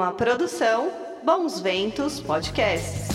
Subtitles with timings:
[0.00, 0.90] Uma produção
[1.22, 3.10] Bons Ventos Podcasts.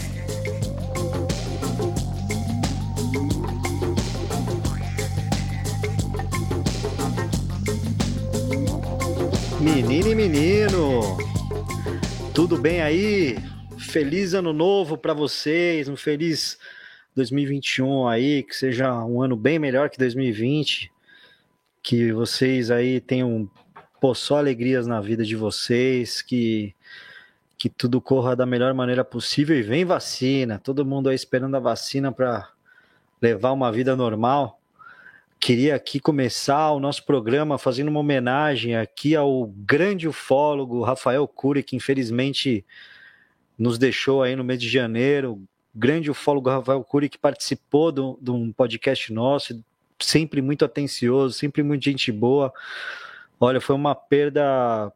[9.60, 11.18] Menino e menino,
[12.36, 13.36] tudo bem aí?
[13.80, 16.56] Feliz ano novo para vocês, um feliz
[17.16, 20.92] 2021 aí, que seja um ano bem melhor que 2020,
[21.82, 23.50] que vocês aí tenham
[24.00, 26.75] pô, só alegrias na vida de vocês, que,
[27.58, 31.60] que tudo corra da melhor maneira possível e vem vacina, todo mundo aí esperando a
[31.60, 32.50] vacina para
[33.22, 34.60] levar uma vida normal.
[35.40, 41.64] Queria aqui começar o nosso programa fazendo uma homenagem aqui ao grande ufólogo Rafael Cury,
[41.64, 42.66] que infelizmente
[43.58, 45.42] nos deixou aí no mês de janeiro.
[45.74, 49.64] Grande ufólogo Rafael Cury, que participou de um podcast nosso,
[50.00, 52.52] sempre muito atencioso, sempre muito gente boa.
[53.40, 54.92] Olha, foi uma perda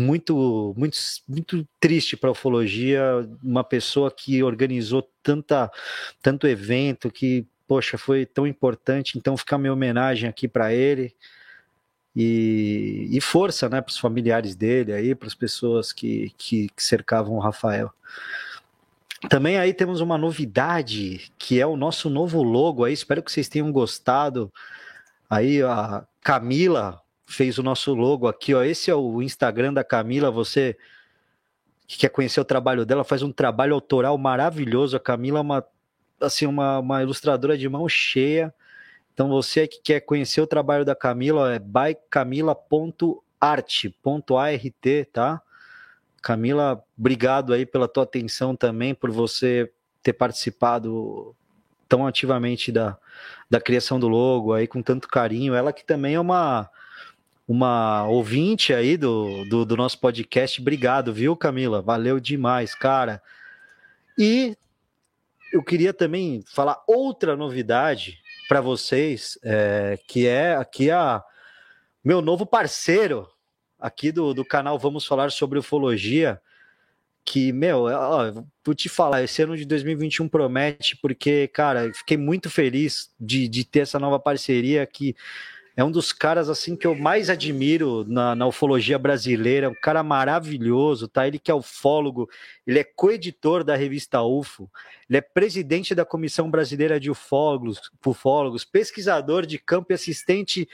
[0.00, 3.02] muito muito muito triste para a ufologia,
[3.42, 5.70] uma pessoa que organizou tanta
[6.22, 11.14] tanto evento que poxa, foi tão importante, então fica minha homenagem aqui para ele.
[12.16, 16.82] E, e, força né, para os familiares dele aí, para as pessoas que, que, que,
[16.82, 17.92] cercavam o Rafael.
[19.28, 23.48] Também aí temos uma novidade, que é o nosso novo logo aí, espero que vocês
[23.48, 24.52] tenham gostado.
[25.28, 28.62] Aí a Camila, fez o nosso logo aqui, ó.
[28.62, 30.30] Esse é o Instagram da Camila.
[30.30, 30.76] Você
[31.86, 34.96] que quer conhecer o trabalho dela, faz um trabalho autoral maravilhoso.
[34.96, 35.64] A Camila é uma,
[36.20, 38.52] assim, uma, uma ilustradora de mão cheia.
[39.14, 43.84] Então você que quer conhecer o trabalho da Camila, é bycamila.art.art,
[45.12, 45.42] tá?
[46.22, 51.34] Camila, obrigado aí pela tua atenção também, por você ter participado
[51.88, 52.96] tão ativamente da,
[53.48, 55.54] da criação do logo aí com tanto carinho.
[55.54, 56.70] Ela que também é uma
[57.50, 60.60] uma ouvinte aí do, do, do, nosso podcast.
[60.60, 61.82] Obrigado, viu, Camila?
[61.82, 63.20] Valeu demais, cara.
[64.16, 64.56] E
[65.52, 71.24] eu queria também falar outra novidade para vocês, é, que é aqui a
[72.04, 73.28] meu novo parceiro
[73.80, 76.40] aqui do, do canal Vamos Falar sobre Ufologia.
[77.24, 78.32] Que, meu, ó,
[78.64, 83.64] vou te falar, esse ano de 2021 promete, porque, cara, fiquei muito feliz de, de
[83.64, 85.16] ter essa nova parceria que
[85.80, 90.02] é um dos caras assim que eu mais admiro na, na ufologia brasileira, um cara
[90.02, 91.26] maravilhoso, tá?
[91.26, 92.28] Ele que é ufólogo,
[92.66, 94.70] ele é coeditor da revista UFO,
[95.08, 100.68] ele é presidente da Comissão Brasileira de Ufólogos, ufólogos pesquisador de campo e assistente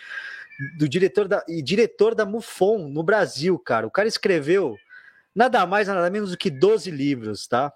[0.77, 3.87] do diretor da, e diretor da MUFON no Brasil, cara.
[3.87, 4.77] O cara escreveu
[5.33, 7.73] nada mais, nada menos do que 12 livros, tá?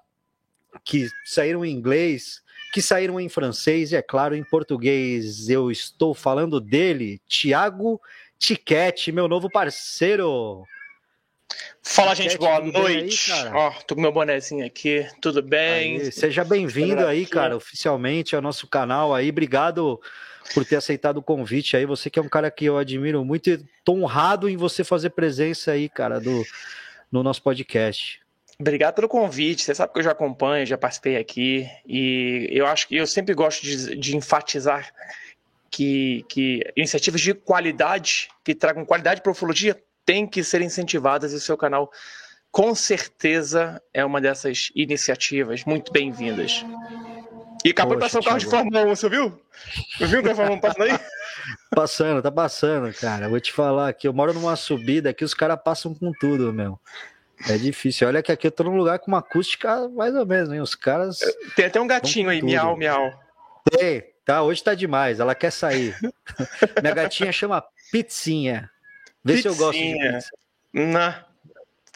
[0.85, 2.43] Que saíram em inglês,
[2.73, 5.49] que saíram em francês e, é claro, em português.
[5.49, 8.01] Eu estou falando dele, Tiago
[8.39, 10.65] Tiquete, meu novo parceiro.
[11.83, 13.33] Fala, gente, boa noite.
[13.33, 16.01] Aí, Ó, tô com meu bonezinho aqui, tudo bem?
[16.01, 19.31] Aí, seja bem-vindo aí, cara, oficialmente ao nosso canal aí.
[19.31, 20.01] Obrigado
[20.55, 21.85] por ter aceitado o convite aí.
[21.85, 25.11] Você que é um cara que eu admiro muito e tô honrado em você fazer
[25.11, 26.45] presença aí, cara, do,
[27.11, 28.21] no nosso podcast.
[28.61, 29.63] Obrigado pelo convite.
[29.63, 33.35] Você sabe que eu já acompanho, já participei aqui e eu acho que eu sempre
[33.35, 34.93] gosto de, de enfatizar
[35.71, 41.33] que, que, iniciativas de qualidade, que tragam qualidade para a ufologia, têm que ser incentivadas
[41.33, 41.91] e o seu canal,
[42.51, 46.63] com certeza, é uma dessas iniciativas muito bem-vindas.
[47.65, 49.41] E acabou Poxa, de passar o carro de Fórmula 1, você viu?
[49.97, 51.01] Você viu o carro de Fórmula 1 passando aí?
[51.75, 53.29] Passando, tá passando, cara.
[53.29, 56.79] Vou te falar que eu moro numa subida que os caras passam com tudo, meu.
[57.49, 58.07] É difícil.
[58.07, 60.61] Olha que aqui eu tô num lugar com uma acústica mais ou menos, hein?
[60.61, 61.19] Os caras.
[61.57, 62.51] Tem até um gatinho aí, tudo.
[62.51, 63.13] miau, miau.
[63.71, 64.43] Tem, tá?
[64.43, 65.21] Hoje tá demais.
[65.21, 65.97] Ela quer sair.
[66.83, 68.71] Minha gatinha chama Pizzinha.
[69.25, 69.55] Vê Pizzinha.
[69.55, 70.31] se eu gosto de pizza.
[70.73, 71.15] Não.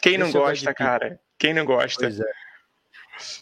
[0.01, 1.19] Quem não gosta, cara?
[1.37, 2.01] Quem não gosta?
[2.01, 2.31] Pois é.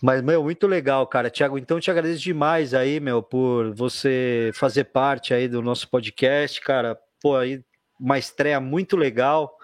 [0.01, 1.29] Mas, meu, muito legal, cara.
[1.29, 6.61] Tiago, então te agradeço demais aí, meu, por você fazer parte aí do nosso podcast,
[6.61, 6.97] cara.
[7.21, 7.63] Pô, aí
[7.99, 9.57] uma estreia muito legal.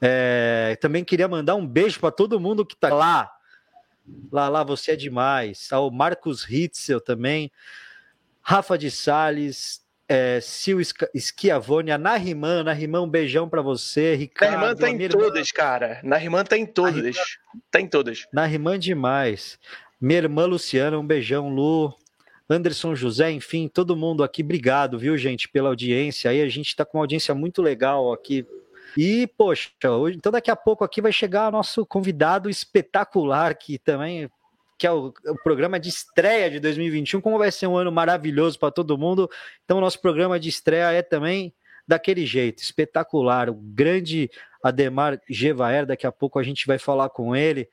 [0.00, 3.30] É, também queria mandar um beijo para todo mundo que está lá.
[4.32, 5.68] Lá, lá, você é demais.
[5.72, 7.50] Ao Marcos Hitzel também.
[8.40, 10.80] Rafa de Sales, é, Sil
[11.14, 14.52] Schiavone, a Nariman, Nariman, um beijão para você, Ricardo.
[14.52, 16.00] Nariman tá em todas, cara.
[16.02, 16.94] Nariman tá em todas.
[16.94, 18.26] Nariman, tá em todas.
[18.32, 19.58] Nariman demais.
[20.00, 21.94] Minha irmã Luciana, um beijão, Lu.
[22.48, 26.30] Anderson José, enfim, todo mundo aqui, obrigado, viu, gente, pela audiência.
[26.30, 28.46] Aí a gente tá com uma audiência muito legal aqui
[28.96, 34.30] e, poxa, hoje, então daqui a pouco aqui vai chegar nosso convidado espetacular, que também
[34.78, 37.20] que é o, o, programa de estreia de 2021.
[37.20, 39.28] Como vai ser um ano maravilhoso para todo mundo,
[39.64, 41.52] então o nosso programa de estreia é também
[41.86, 43.50] daquele jeito, espetacular.
[43.50, 44.30] O grande
[44.62, 47.68] Ademar Gevaer, daqui a pouco a gente vai falar com ele.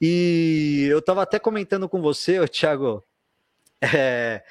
[0.00, 3.02] E eu estava até comentando com você, Thiago,
[3.82, 4.44] é,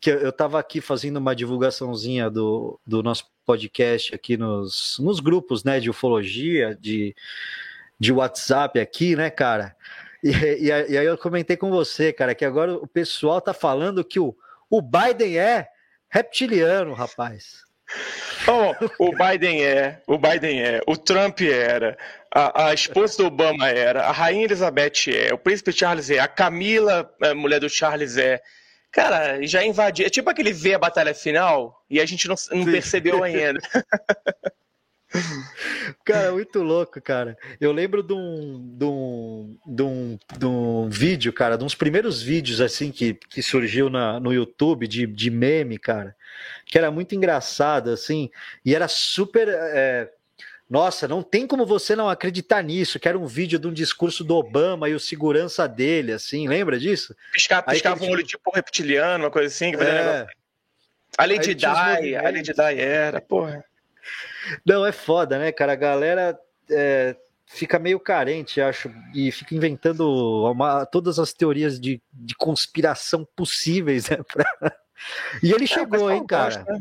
[0.00, 5.62] que eu estava aqui fazendo uma divulgaçãozinha do, do nosso podcast aqui nos, nos grupos
[5.62, 7.14] né, de ufologia, de,
[7.98, 9.76] de WhatsApp aqui, né, cara?
[10.22, 14.04] E, e, e, aí eu comentei com você, cara, que agora o pessoal tá falando
[14.04, 14.34] que o,
[14.70, 15.68] o Biden é
[16.08, 17.64] reptiliano, rapaz.
[18.46, 21.98] Oh, o Biden é, o Biden é, o Trump era,
[22.32, 26.28] a, a, esposa do Obama era, a rainha Elizabeth é, o príncipe Charles é, a
[26.28, 28.40] Camila, a mulher do Charles é.
[28.92, 30.06] Cara, já invadiu.
[30.06, 33.60] É tipo aquele ver a batalha final e a gente não, não percebeu ainda.
[36.04, 37.36] Cara, muito louco, cara.
[37.60, 42.22] Eu lembro de um, de um, de um, de um vídeo, cara, de uns primeiros
[42.22, 46.14] vídeos assim que, que surgiu na, no YouTube de, de meme, cara,
[46.64, 48.30] que era muito engraçado, assim,
[48.64, 49.48] e era super.
[49.48, 50.10] É...
[50.70, 54.22] Nossa, não tem como você não acreditar nisso, que era um vídeo de um discurso
[54.22, 57.12] do Obama e o segurança dele, assim, lembra disso?
[57.32, 59.72] Piscar, piscava um olho tipo reptiliano, uma coisa assim.
[59.72, 60.28] Que é.
[61.18, 63.64] A Lady Di, a Lady Di era, porra.
[64.64, 65.72] Não, é foda, né, cara?
[65.72, 66.38] A galera
[66.70, 70.08] é, fica meio carente, acho, e fica inventando
[70.52, 74.18] uma, todas as teorias de, de conspiração possíveis, né?
[74.32, 74.44] Pra...
[75.42, 76.62] E ele é, chegou, hein, cara?
[76.62, 76.78] Né?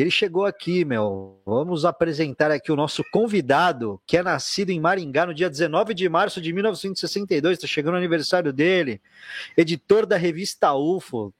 [0.00, 1.40] Ele chegou aqui, meu.
[1.44, 6.08] Vamos apresentar aqui o nosso convidado, que é nascido em Maringá no dia 19 de
[6.08, 9.00] março de 1962, está chegando o aniversário dele.
[9.56, 11.34] Editor da revista UFO,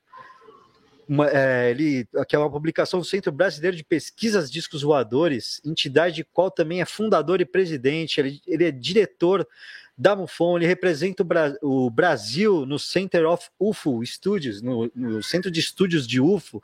[1.08, 6.24] uma, é, ele, que é uma publicação do Centro Brasileiro de Pesquisas Discos Voadores, entidade
[6.32, 9.48] qual também é fundador e presidente, ele, ele é diretor
[9.96, 15.22] da MUFON, ele representa o, Bra o, Brasil no Center of UFO Studios, no, no
[15.22, 16.62] Centro de Estúdios de UFO,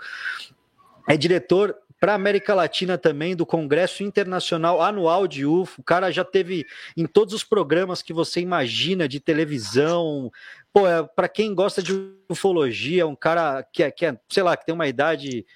[1.09, 5.81] é diretor para a América Latina também, do Congresso Internacional Anual de UFO.
[5.81, 6.67] O cara já teve
[6.97, 10.31] em todos os programas que você imagina de televisão.
[10.73, 11.93] Pô, é, para quem gosta de
[12.29, 15.47] ufologia, um cara que é, que é, sei lá, que tem uma idade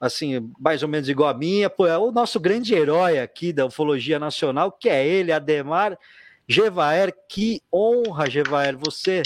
[0.00, 3.66] assim, mais ou menos igual a minha, pô, é o nosso grande herói aqui da
[3.66, 5.98] ufologia nacional, que é ele, Ademar
[6.46, 7.12] Gevaer.
[7.28, 9.22] Que honra, Gevaer, você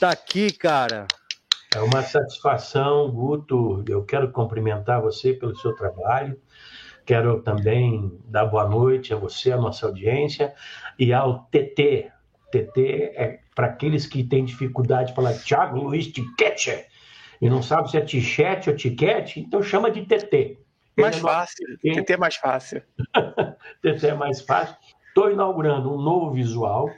[0.00, 1.06] tá aqui, cara.
[1.74, 3.84] É uma satisfação, Guto.
[3.88, 6.40] Eu quero cumprimentar você pelo seu trabalho.
[7.04, 10.54] Quero também dar boa noite a você, a nossa audiência,
[10.98, 12.10] e ao TT.
[12.50, 12.80] TT
[13.16, 16.86] é para aqueles que têm dificuldade de falar Thiago Luiz Tiquete
[17.40, 20.58] e não sabe se é Tichete ou Tiquete, então chama de TT.
[20.96, 22.82] Mais é fácil, TT é mais fácil.
[23.82, 24.76] TT é mais fácil.
[25.08, 26.88] Estou inaugurando um novo visual.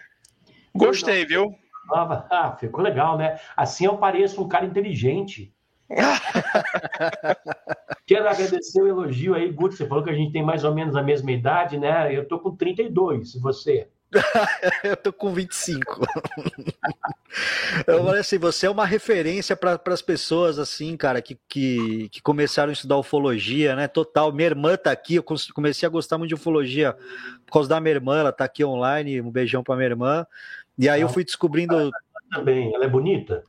[0.74, 1.54] Gostei, viu?
[1.86, 2.26] Nova.
[2.30, 3.38] Ah, ficou legal, né?
[3.56, 5.52] Assim eu pareço um cara inteligente.
[8.06, 9.76] Quero agradecer o elogio aí, Guto.
[9.76, 12.16] Você falou que a gente tem mais ou menos a mesma idade, né?
[12.16, 13.88] Eu tô com 32, e você?
[14.84, 15.82] eu tô com 25.
[17.86, 22.22] eu falei assim, você é uma referência para as pessoas assim, cara, que, que, que,
[22.22, 23.88] começaram a estudar ufologia, né?
[23.88, 24.32] Total.
[24.32, 25.24] Minha irmã tá aqui, eu
[25.54, 26.96] comecei a gostar muito de ufologia
[27.44, 29.20] por causa da minha irmã, ela tá aqui online.
[29.20, 30.26] Um beijão para minha irmã.
[30.78, 31.90] E aí eu fui descobrindo.
[32.30, 33.44] Também, ela é bonita?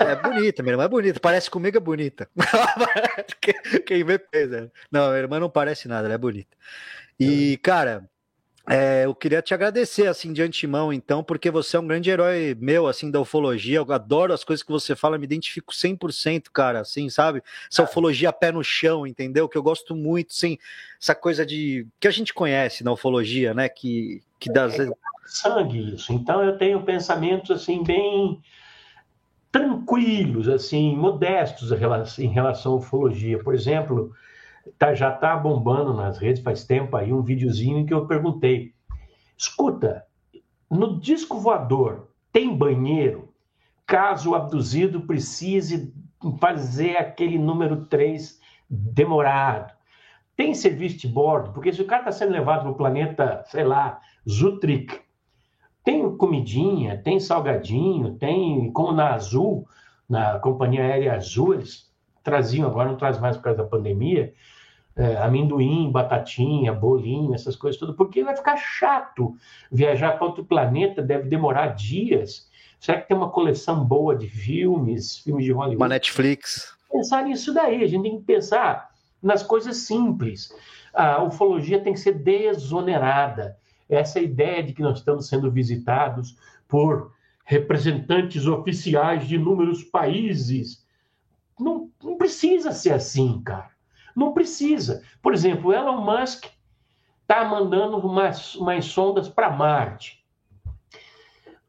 [0.00, 1.20] É bonita, minha irmã é bonita.
[1.20, 2.28] Parece comigo, é bonita.
[3.86, 4.70] Quem vê pensa.
[4.90, 6.56] Não, minha irmã não parece nada, ela é bonita.
[7.18, 8.08] E, cara,
[8.66, 12.56] é, eu queria te agradecer, assim, de antemão, então, porque você é um grande herói
[12.58, 13.78] meu, assim, da ufologia.
[13.78, 17.42] Eu adoro as coisas que você fala, me identifico 100%, cara, assim, sabe?
[17.70, 17.84] Essa é.
[17.84, 19.48] ufologia pé no chão, entendeu?
[19.48, 20.58] Que eu gosto muito, sim,
[21.00, 21.86] essa coisa de.
[22.00, 23.68] que a gente conhece na ufologia, né?
[23.68, 24.78] Que, que das.
[24.78, 24.88] É,
[25.26, 26.12] sangue isso.
[26.12, 28.40] Então eu tenho pensamentos assim bem
[29.54, 31.70] tranquilos, assim, modestos
[32.18, 33.38] em relação à ufologia.
[33.38, 34.12] Por exemplo,
[34.76, 38.74] tá, já está bombando nas redes faz tempo aí um videozinho em que eu perguntei:
[39.36, 40.04] escuta,
[40.68, 43.32] no disco voador tem banheiro?
[43.86, 45.94] Caso o abduzido precise
[46.40, 49.72] fazer aquele número 3 demorado.
[50.36, 51.52] Tem serviço de bordo?
[51.52, 55.03] Porque se o cara está sendo levado para o planeta, sei lá, Zutrik,
[55.84, 59.68] tem comidinha, tem salgadinho, tem, como na Azul,
[60.08, 64.32] na Companhia Aérea Azul, eles traziam, agora não traz mais por causa da pandemia,
[64.96, 69.36] é, amendoim, batatinha, bolinho, essas coisas tudo, porque vai ficar chato
[69.70, 72.48] viajar para outro planeta, deve demorar dias.
[72.80, 75.76] Será que tem uma coleção boa de filmes, filmes de Hollywood?
[75.76, 76.74] Uma Netflix.
[76.90, 78.88] Pensar nisso daí, a gente tem que pensar
[79.22, 80.54] nas coisas simples.
[80.94, 83.56] A ufologia tem que ser desonerada
[83.88, 86.36] essa ideia de que nós estamos sendo visitados
[86.68, 87.12] por
[87.44, 90.84] representantes oficiais de inúmeros países.
[91.58, 93.70] Não, não precisa ser assim, cara.
[94.16, 95.02] Não precisa.
[95.22, 96.46] Por exemplo, Elon Musk
[97.22, 100.24] está mandando umas sondas para Marte.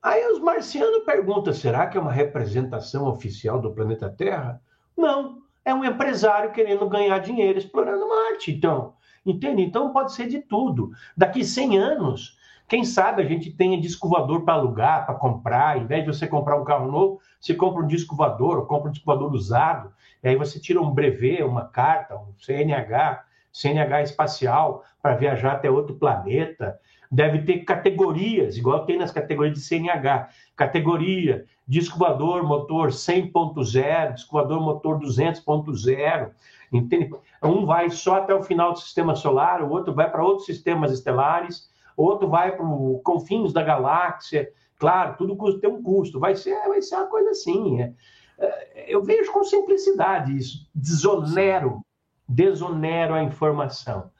[0.01, 4.61] Aí os marcianos perguntam: será que é uma representação oficial do planeta Terra?
[4.95, 8.51] Não, é um empresário querendo ganhar dinheiro explorando Marte.
[8.51, 8.93] Então,
[9.25, 9.61] entende?
[9.61, 10.91] Então pode ser de tudo.
[11.17, 15.77] Daqui 100 anos, quem sabe a gente tenha disco voador para alugar, para comprar.
[15.77, 18.89] Em vez de você comprar um carro novo, você compra um disco voador, ou compra
[18.89, 19.93] um disco voador usado.
[20.23, 25.69] E aí você tira um brevet, uma carta, um CNH, CNH espacial, para viajar até
[25.69, 26.79] outro planeta.
[27.11, 30.29] Deve ter categorias, igual tem nas categorias de CNH.
[30.55, 36.31] Categoria, disco voador, motor 100.0, disco voador, motor 200.0.
[36.71, 37.11] Entende?
[37.43, 40.91] Um vai só até o final do sistema solar, o outro vai para outros sistemas
[40.91, 44.51] estelares, outro vai para os confins da galáxia.
[44.77, 46.19] Claro, tudo tem um custo.
[46.19, 47.81] Vai ser, vai ser uma coisa assim.
[47.81, 47.93] É.
[48.39, 50.69] é eu vejo com simplicidade isso.
[50.73, 51.81] Desonero,
[52.27, 54.11] desonero a informação.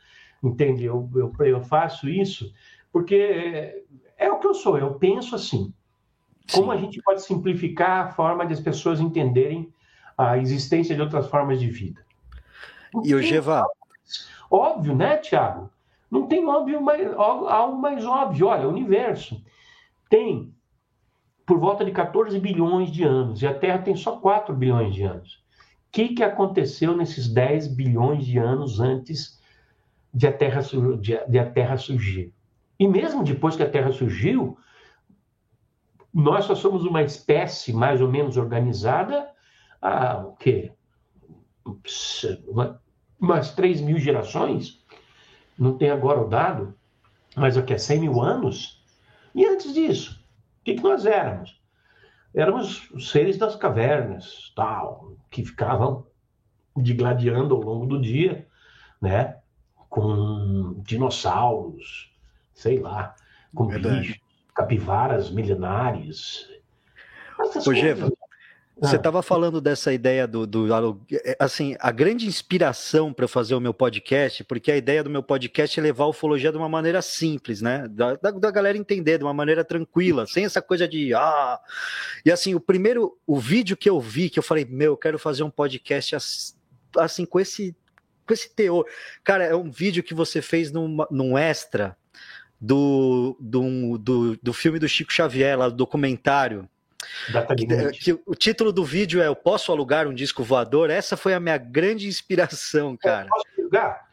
[0.42, 0.86] Entende?
[0.86, 2.54] Eu, eu, eu faço isso
[2.96, 3.84] porque
[4.18, 4.78] é, o que eu sou.
[4.78, 5.74] Eu penso assim.
[6.54, 6.78] Como Sim.
[6.78, 9.70] a gente pode simplificar a forma de as pessoas entenderem
[10.18, 12.06] a existência de outras formas de vida?
[13.04, 13.66] E o Geva?
[14.50, 15.70] Óbvio, né, Tiago?
[16.10, 18.48] Não tem óbvio mais, algo mais óbvio.
[18.48, 19.44] Olha, o universo
[20.10, 20.56] tem
[21.46, 25.04] por volta de 14 bilhões de anos e a Terra tem só 4 bilhões de
[25.04, 25.34] anos.
[25.34, 29.38] O que, que aconteceu nesses 10 bilhões de anos antes
[30.14, 32.34] de a Terra, de, de a Terra surgir?
[32.80, 34.58] E mesmo depois que a Terra surgiu,
[36.14, 39.30] nós só somos uma espécie mais ou menos organizada
[39.82, 40.72] há o quê?
[42.48, 42.82] Uma,
[43.20, 44.84] umas 3 mil gerações?
[45.58, 46.74] Não tem agora o dado,
[47.36, 48.84] mas o que é 100 mil anos?
[49.34, 50.24] E antes disso,
[50.62, 51.62] o que, que nós éramos?
[52.34, 56.06] Éramos os seres das cavernas, tal, que ficavam
[56.76, 58.48] digladiando ao longo do dia,
[59.02, 59.38] né?
[59.90, 62.15] Com dinossauros,
[62.56, 63.14] sei lá,
[63.54, 64.18] com bichos,
[64.56, 66.50] capivaras milenares.
[67.68, 68.10] Ô, Geva,
[68.78, 69.22] você estava ah.
[69.24, 74.44] falando dessa ideia do, do, é, assim, a grande inspiração para fazer o meu podcast,
[74.44, 77.88] porque a ideia do meu podcast é levar a ufologia de uma maneira simples, né?
[77.90, 81.60] Da, da, da, galera entender de uma maneira tranquila, sem essa coisa de ah.
[82.26, 85.20] E assim, o primeiro, o vídeo que eu vi, que eu falei, meu, eu quero
[85.20, 86.18] fazer um podcast
[86.98, 87.76] assim, com esse,
[88.26, 88.86] com esse teor.
[89.24, 91.96] Cara, é um vídeo que você fez num, num extra
[92.66, 96.68] do, do, do, do filme do Chico Xavier, lá, do documentário
[97.56, 100.90] que, que, o título do vídeo é Eu Posso Alugar um Disco Voador?
[100.90, 103.28] Essa foi a minha grande inspiração, cara.
[103.28, 104.06] Eu posso alugar?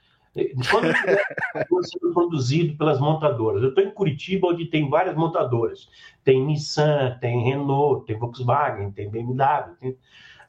[0.71, 3.63] Quando sendo produzido pelas montadoras.
[3.63, 5.89] Eu estou em Curitiba, onde tem várias montadoras.
[6.25, 9.75] Tem Nissan, tem Renault, tem Volkswagen, tem BMW.
[9.79, 9.97] Tem...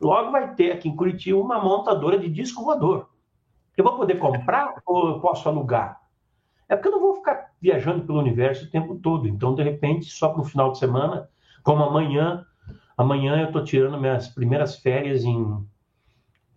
[0.02, 3.10] Logo vai ter aqui em Curitiba uma montadora de disco voador.
[3.76, 6.03] Eu vou poder comprar ou eu posso alugar?
[6.74, 9.28] É porque eu não vou ficar viajando pelo universo o tempo todo.
[9.28, 11.30] Então, de repente, só para o final de semana,
[11.62, 12.44] como amanhã,
[12.98, 15.64] amanhã eu estou tirando minhas primeiras férias em,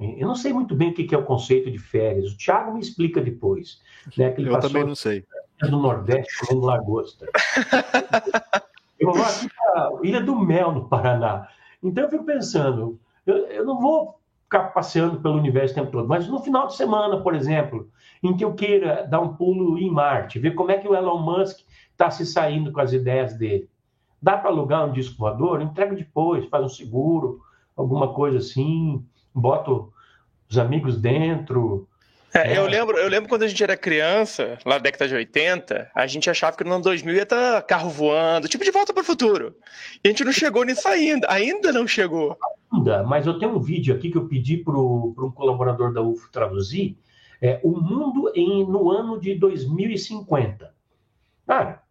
[0.00, 2.32] Eu não sei muito bem o que é o conceito de férias.
[2.32, 3.82] O Thiago me explica depois.
[4.16, 5.22] Né, eu também não sei.
[5.60, 7.26] No Nordeste, comendo lagosta.
[8.98, 11.46] eu vou aqui para Ilha do Mel, no Paraná.
[11.82, 16.08] Então eu fico pensando, eu, eu não vou ficar passeando pelo universo o tempo todo,
[16.08, 17.90] mas no final de semana, por exemplo,
[18.22, 21.18] em que eu queira dar um pulo em Marte, ver como é que o Elon
[21.18, 21.60] Musk
[21.90, 23.68] está se saindo com as ideias dele.
[24.22, 25.60] Dá para alugar um disco voador?
[25.60, 27.40] Entrega depois, faz um seguro,
[27.76, 29.70] alguma coisa assim, bota
[30.48, 31.88] os amigos dentro.
[32.36, 32.58] É, é.
[32.58, 36.06] Eu, lembro, eu lembro quando a gente era criança, lá na década de 80, a
[36.06, 39.04] gente achava que no ano 2000 ia estar carro voando, tipo de volta para o
[39.04, 39.56] futuro.
[40.04, 42.36] E a gente não chegou nisso ainda, ainda não chegou.
[42.70, 46.30] Ainda, mas eu tenho um vídeo aqui que eu pedi para um colaborador da UFO
[46.30, 46.98] traduzir,
[47.40, 50.74] é O Mundo em, no ano de 2050.
[51.46, 51.82] Cara,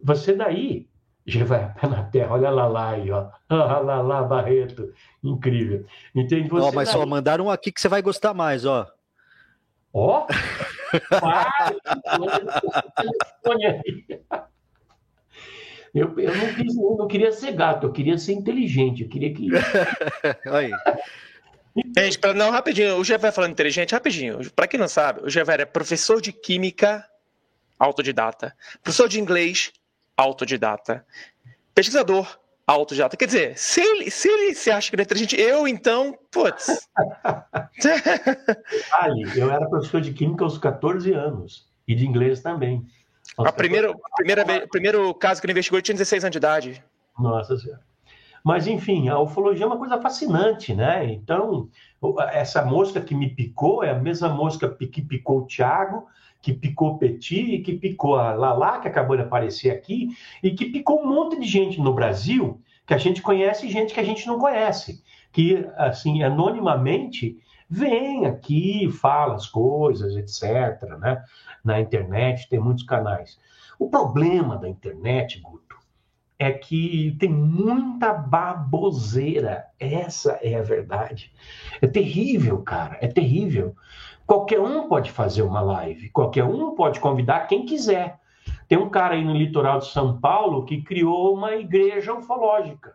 [0.00, 0.88] você daí
[1.26, 2.32] já vai a pé na terra.
[2.32, 3.28] Olha lá lá aí, ó.
[3.48, 4.92] Olha lá lá, Barreto.
[5.22, 5.84] Incrível.
[6.14, 6.48] Entende?
[6.48, 6.98] Você ó, mas daí...
[6.98, 8.86] só mandaram um aqui que você vai gostar mais, ó.
[9.94, 10.26] Ó!
[15.94, 19.32] eu, eu, não quis, eu não queria ser gato, eu queria ser inteligente, eu queria
[19.32, 19.48] que.
[20.50, 20.72] aí.
[21.96, 24.50] Gente, pra, não, rapidinho, o Gever falando inteligente, rapidinho.
[24.50, 27.08] Para quem não sabe, o Gever é professor de química
[27.78, 29.72] autodidata, professor de inglês
[30.16, 31.06] autodidata.
[31.72, 33.16] Pesquisador autodidata.
[33.16, 36.88] Quer dizer, se ele, se ele se acha que ele é inteligente, eu então, putz.
[38.92, 42.86] Ali, eu era professor de química aos 14 anos e de inglês também.
[43.38, 46.84] A primeira, primeira vez, primeiro caso que ele investigou, ele tinha 16 anos de idade.
[47.18, 47.80] Nossa Senhora.
[48.44, 51.10] Mas, enfim, a ufologia é uma coisa fascinante, né?
[51.10, 51.70] Então,
[52.30, 56.06] essa mosca que me picou é a mesma mosca que picou o Tiago,
[56.44, 60.10] que picou Petit, que picou a Lala, que acabou de aparecer aqui,
[60.42, 63.94] e que picou um monte de gente no Brasil que a gente conhece e gente
[63.94, 71.24] que a gente não conhece, que, assim, anonimamente vem aqui, fala as coisas, etc., né?
[71.64, 73.38] Na internet, tem muitos canais.
[73.78, 75.78] O problema da internet, Guto,
[76.38, 79.64] é que tem muita baboseira.
[79.80, 81.32] Essa é a verdade.
[81.80, 83.74] É terrível, cara, é terrível.
[84.26, 88.18] Qualquer um pode fazer uma live, qualquer um pode convidar quem quiser.
[88.66, 92.94] Tem um cara aí no litoral de São Paulo que criou uma igreja ufológica.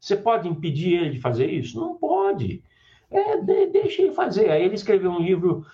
[0.00, 1.78] Você pode impedir ele de fazer isso?
[1.78, 2.64] Não pode.
[3.10, 4.50] É, deixa ele fazer.
[4.50, 5.66] Aí ele escreveu um livro,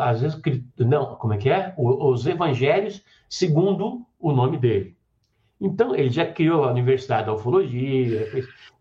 [0.00, 0.40] às vezes,
[0.78, 1.74] não, como é que é?
[1.76, 4.95] Os Evangelhos segundo o nome dele.
[5.60, 8.28] Então, ele já criou a Universidade da Ufologia.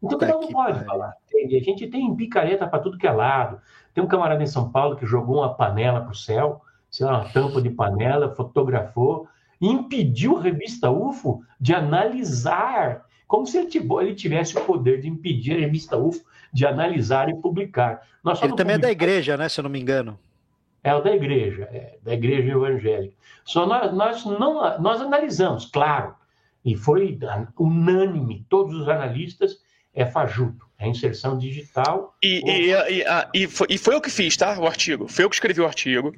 [0.03, 1.13] Então, cada um pode falar.
[1.34, 3.60] A gente tem picareta para tudo que é lado.
[3.94, 6.62] Tem um camarada em São Paulo que jogou uma panela para o céu,
[7.01, 9.27] uma tampa de panela, fotografou,
[9.62, 15.55] e impediu a revista UFO de analisar, como se ele tivesse o poder de impedir
[15.55, 18.01] a revista UFO de analisar e publicar.
[18.41, 20.17] ele também é da igreja, né, se eu não me engano.
[20.84, 23.15] É o da igreja, é, da igreja evangélica.
[23.44, 26.15] Só nós, nós, não, nós analisamos, claro,
[26.66, 27.18] e foi
[27.60, 29.58] unânime, todos os analistas,
[29.94, 32.16] é fajuto, é inserção digital.
[32.22, 32.50] E, ou...
[32.50, 34.60] e, e, e, foi, e, foi, eu que fiz, tá?
[34.60, 35.08] O artigo.
[35.08, 36.14] Foi eu que escrevi o artigo.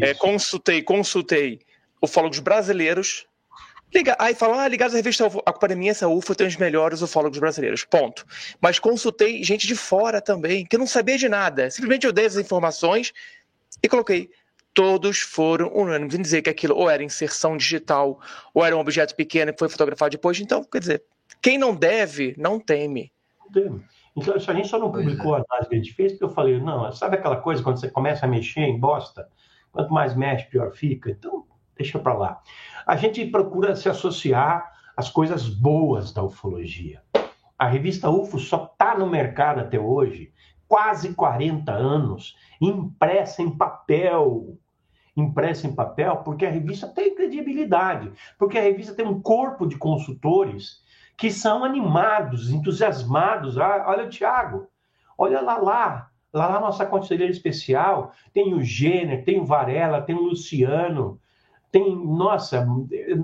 [0.00, 1.58] É, consultei, consultei
[2.00, 3.26] ufólogos brasileiros.
[3.92, 5.42] Liga, aí falam, ah, ligados à revista UFO.
[5.44, 7.84] A culpa minha, essa UFO tem os melhores ufólogos brasileiros.
[7.84, 8.24] Ponto.
[8.60, 11.68] Mas consultei gente de fora também, que não sabia de nada.
[11.70, 13.12] Simplesmente eu dei as informações
[13.82, 14.30] e coloquei.
[14.72, 18.20] Todos foram unânimes em dizer que aquilo ou era inserção digital,
[18.54, 20.38] ou era um objeto pequeno que foi fotografado depois.
[20.40, 21.04] Então, quer dizer,
[21.42, 23.12] quem não deve, não teme.
[23.40, 23.84] Não teme.
[24.16, 25.40] Então, a gente só não publicou é.
[25.40, 27.90] a análise que a gente fez, porque eu falei, não, sabe aquela coisa quando você
[27.90, 29.28] começa a mexer em bosta?
[29.72, 31.10] Quanto mais mexe, pior fica.
[31.10, 31.46] Então,
[31.76, 32.40] deixa para lá.
[32.86, 37.02] A gente procura se associar às coisas boas da ufologia.
[37.58, 40.32] A revista UFO só está no mercado até hoje,
[40.66, 44.58] quase 40 anos, impressa em papel.
[45.16, 49.76] Impressa em papel porque a revista tem credibilidade, porque a revista tem um corpo de
[49.76, 50.82] consultores
[51.16, 53.58] que são animados, entusiasmados.
[53.58, 54.68] Ah, olha o Tiago,
[55.18, 60.16] olha lá lá, lá lá nossa conselheira especial, tem o Gêner, tem o Varela, tem
[60.16, 61.20] o Luciano,
[61.70, 62.66] tem, nossa,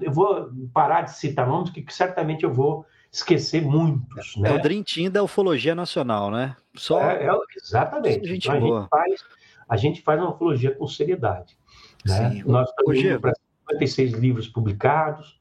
[0.03, 4.37] eu vou parar de citar nomes, que certamente eu vou esquecer muitos.
[4.37, 4.51] Né?
[4.51, 6.55] É o Dream Team da ufologia nacional, né?
[6.75, 7.01] Só...
[7.01, 8.33] É, é, exatamente.
[8.33, 9.25] Então, a, gente faz,
[9.68, 11.57] a gente faz uma ufologia com seriedade.
[12.06, 12.30] Né?
[12.30, 12.42] Sim.
[12.46, 13.32] Nós estamos para
[13.68, 15.38] 56 livros publicados,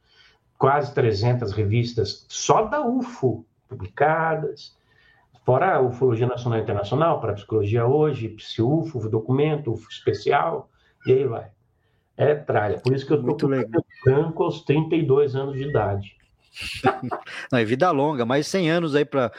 [0.57, 4.75] quase 300 revistas só da UFO publicadas,
[5.45, 10.69] fora a Ufologia Nacional e Internacional, para Psicologia Hoje, PsiUFO, Documento, UFO Especial,
[11.05, 11.47] e aí vai.
[12.17, 12.79] É tralha.
[12.79, 13.49] Por isso que eu estou
[14.03, 16.15] branco aos 32 anos de idade.
[17.51, 19.31] Não, é vida longa, mais 100 anos aí para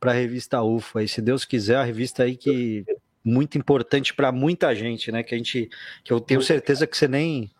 [0.00, 0.98] a revista UFO.
[0.98, 2.84] Aí, se Deus quiser, a revista aí que
[3.30, 5.22] muito importante para muita gente, né?
[5.22, 5.70] Que a gente,
[6.04, 7.50] que eu tenho certeza que você nem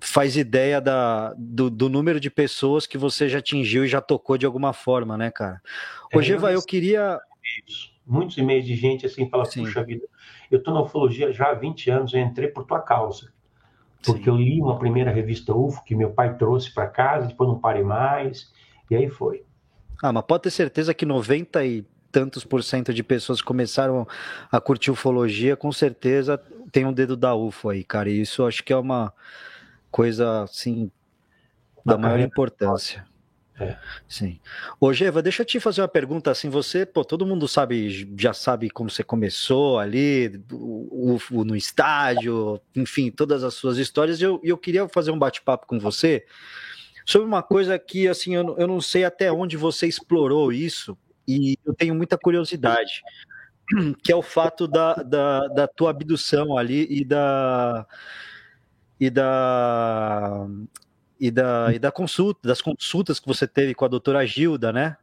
[0.00, 4.38] faz ideia da, do, do, número de pessoas que você já atingiu e já tocou
[4.38, 5.60] de alguma forma, né, cara?
[6.12, 7.18] Hoje, é, eu, eu queria.
[8.06, 9.64] Muitos e-mails de gente assim fala, Sim.
[9.64, 10.06] puxa vida,
[10.50, 13.32] eu estou na ufologia já há 20 anos, eu entrei por tua causa.
[14.04, 14.30] Porque Sim.
[14.30, 17.82] eu li uma primeira revista UFO que meu pai trouxe para casa, depois não parei
[17.82, 18.52] mais,
[18.90, 19.44] e aí foi.
[20.02, 24.06] Ah, mas pode ter certeza que 90 e tantos por cento de pessoas começaram
[24.52, 28.08] a curtir ufologia, com certeza tem um dedo da UFO aí, cara.
[28.08, 29.12] E isso acho que é uma
[29.90, 30.92] coisa, assim,
[31.84, 33.04] da maior importância.
[33.58, 33.76] É.
[34.08, 34.38] Sim.
[34.80, 36.48] Ô, Geva, deixa eu te fazer uma pergunta assim.
[36.50, 42.60] Você, pô, todo mundo sabe, já sabe como você começou ali, o, o, no estádio,
[42.76, 44.20] enfim, todas as suas histórias.
[44.20, 46.24] E eu, eu queria fazer um bate-papo com você
[47.04, 50.96] sobre uma coisa que, assim, eu, eu não sei até onde você explorou isso,
[51.26, 53.02] e eu tenho muita curiosidade,
[54.02, 57.86] que é o fato da, da, da tua abdução ali e da
[59.00, 60.46] e da
[61.18, 64.96] e da, e da consulta, das consultas que você teve com a doutora Gilda, né?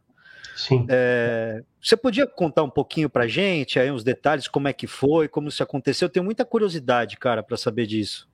[0.56, 0.86] Sim.
[0.90, 5.28] É, você podia contar um pouquinho pra gente aí uns detalhes, como é que foi,
[5.28, 6.06] como isso aconteceu?
[6.06, 8.30] Eu tenho muita curiosidade, cara, para saber disso.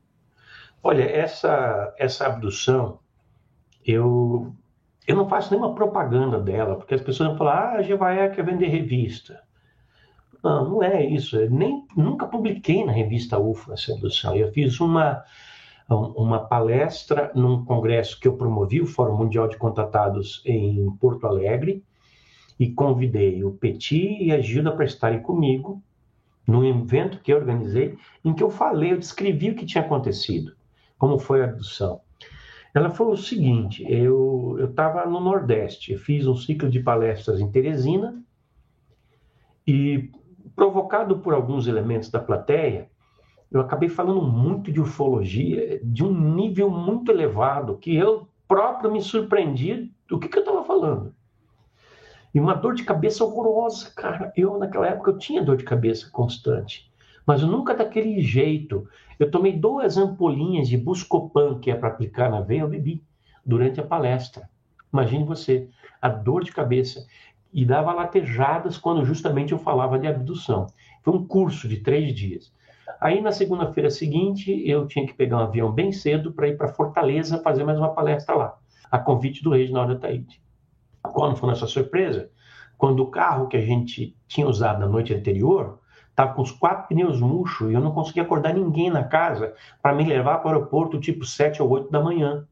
[0.84, 3.00] Olha, essa, essa abdução,
[3.86, 4.54] eu,
[5.08, 8.44] eu não faço nenhuma propaganda dela, porque as pessoas vão falar, ah, a Jevaé quer
[8.44, 9.42] vender revista.
[10.44, 11.38] Não, não é isso.
[11.38, 14.36] Eu nem, nunca publiquei na revista UFO essa abdução.
[14.36, 15.24] Eu fiz uma,
[15.90, 21.84] uma palestra num congresso que eu promovi, o Fórum Mundial de Contatados em Porto Alegre,
[22.60, 25.82] e convidei o Petit e a Gilda para estarem comigo
[26.46, 30.54] num evento que eu organizei, em que eu falei, eu descrevi o que tinha acontecido,
[30.98, 32.02] como foi a abdução.
[32.78, 37.50] Ela falou o seguinte: eu estava no Nordeste, eu fiz um ciclo de palestras em
[37.50, 38.24] Teresina
[39.66, 40.12] e,
[40.56, 42.88] provocado por alguns elementos da plateia,
[43.52, 49.02] eu acabei falando muito de ufologia, de um nível muito elevado, que eu próprio me
[49.02, 51.16] surpreendi do que, que eu estava falando.
[52.32, 54.32] E uma dor de cabeça horrorosa, cara.
[54.38, 56.92] Eu, naquela época, eu tinha dor de cabeça constante.
[57.28, 58.88] Mas nunca daquele jeito.
[59.20, 63.04] Eu tomei duas ampolinhas de Buscopan, que é para aplicar na veia, eu bebi
[63.46, 64.50] durante a palestra.
[64.94, 65.68] Imagine você,
[66.02, 67.06] a dor de cabeça.
[67.52, 70.68] E dava latejadas quando justamente eu falava de abdução.
[71.04, 72.54] Foi um curso de três dias.
[73.02, 76.70] Aí, na segunda-feira seguinte, eu tinha que pegar um avião bem cedo para ir para
[76.70, 78.58] Fortaleza fazer mais uma palestra lá,
[78.90, 80.42] a convite do Reginaldo Ataíde.
[81.02, 82.32] Quando foi nossa surpresa?
[82.78, 85.80] Quando o carro que a gente tinha usado na noite anterior
[86.18, 89.94] estava com os quatro pneus murchos e eu não conseguia acordar ninguém na casa para
[89.94, 92.48] me levar para o aeroporto tipo 7 ou 8 da manhã.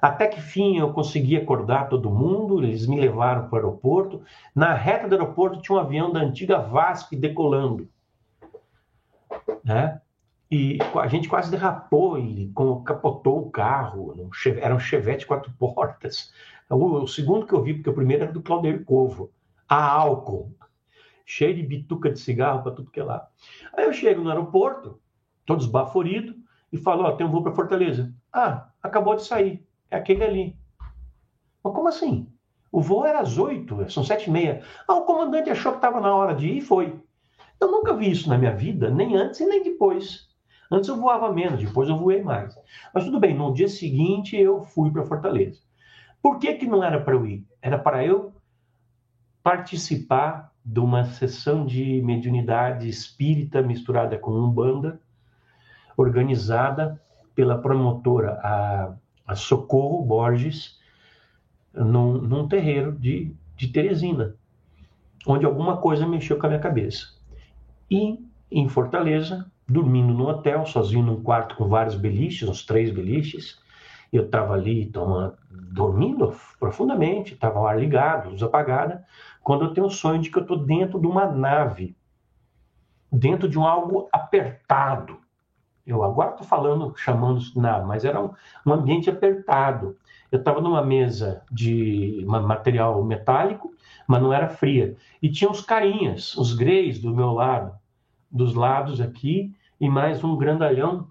[0.00, 4.22] Até que fim eu consegui acordar todo mundo, eles me levaram para o aeroporto.
[4.54, 7.88] Na reta do aeroporto tinha um avião da antiga VASP decolando
[9.64, 10.00] né?
[10.50, 12.52] E a gente quase derrapou e
[12.84, 14.30] capotou o carro.
[14.60, 16.32] Era um Chevette quatro portas.
[16.68, 19.30] O, o, segundo que eu vi, porque o primeiro era do Claudio Covo,
[19.68, 20.54] a álcool,
[21.24, 23.28] cheio de bituca de cigarro para tudo que é lá.
[23.76, 25.00] Aí eu chego no aeroporto,
[25.46, 26.34] todo esbaforido,
[26.72, 28.12] e falo: Ó, tem um voo para Fortaleza.
[28.32, 29.64] Ah, acabou de sair.
[29.90, 30.56] É aquele ali.
[31.62, 32.28] Mas como assim?
[32.70, 34.64] O voo era às oito, são sete e meia.
[34.88, 36.98] Ah, o comandante achou que estava na hora de ir e foi.
[37.60, 40.28] Eu nunca vi isso na minha vida, nem antes e nem depois.
[40.70, 42.58] Antes eu voava menos, depois eu voei mais.
[42.94, 45.60] Mas tudo bem, no dia seguinte eu fui para Fortaleza.
[46.22, 47.46] Por que, que não era para eu ir?
[47.60, 48.32] Era para eu
[49.42, 55.00] participar de uma sessão de mediunidade espírita misturada com umbanda,
[55.96, 57.00] organizada
[57.34, 58.94] pela promotora a,
[59.26, 60.80] a Socorro Borges,
[61.74, 64.36] num, num terreiro de, de Teresina,
[65.26, 67.14] onde alguma coisa mexeu com a minha cabeça.
[67.90, 68.18] E
[68.50, 73.60] em Fortaleza, dormindo no hotel, sozinho num quarto com vários beliches, uns três beliches,
[74.12, 79.04] eu estava ali tomando, dormindo profundamente, estava o ar ligado, luz apagada,
[79.42, 81.96] quando eu tenho o sonho de que eu estou dentro de uma nave,
[83.10, 85.18] dentro de um algo apertado.
[85.86, 88.30] Eu agora estou falando, chamando nave, mas era um,
[88.64, 89.96] um ambiente apertado.
[90.30, 93.74] Eu estava numa mesa de material metálico,
[94.06, 94.96] mas não era fria.
[95.20, 97.72] E tinha os carinhas, os greys do meu lado
[98.30, 101.08] dos lados aqui e mais um grandalhão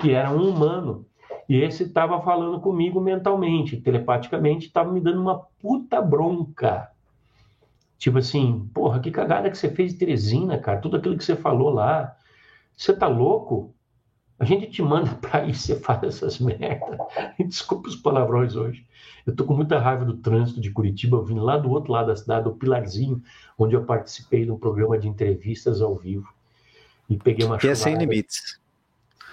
[0.00, 1.06] que era um humano.
[1.48, 6.90] E esse estava falando comigo mentalmente, telepaticamente, estava me dando uma puta bronca.
[7.98, 11.36] Tipo assim, porra, que cagada que você fez de Teresina, cara, tudo aquilo que você
[11.36, 12.16] falou lá.
[12.76, 13.74] Você tá louco?
[14.38, 16.98] A gente te manda para ir, você faz essas merdas.
[17.40, 18.86] Desculpa os palavrões hoje.
[19.26, 22.16] Eu tô com muita raiva do trânsito de Curitiba, vindo lá do outro lado da
[22.16, 23.22] cidade, do Pilarzinho,
[23.58, 26.28] onde eu participei de um programa de entrevistas ao vivo
[27.08, 28.60] e peguei uma Que é sem limites.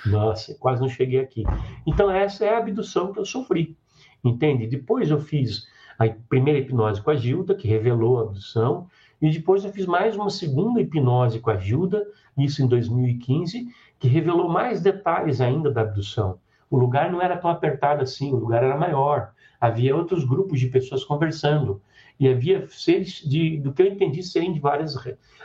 [0.06, 1.43] Nossa, quase não cheguei aqui.
[1.86, 3.78] Então, essa é a abdução que eu sofri,
[4.23, 4.67] entende?
[4.67, 5.65] Depois eu fiz
[5.97, 8.88] a primeira hipnose com a Gilda, que revelou a abdução,
[9.21, 12.06] e depois eu fiz mais uma segunda hipnose com a Gilda,
[12.38, 16.39] isso em 2015, que revelou mais detalhes ainda da abdução.
[16.69, 19.32] O lugar não era tão apertado assim, o lugar era maior.
[19.62, 21.82] Havia outros grupos de pessoas conversando.
[22.19, 24.95] E havia seres, de, do que eu entendi, serem de várias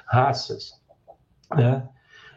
[0.06, 0.72] raças.
[1.54, 1.88] Né?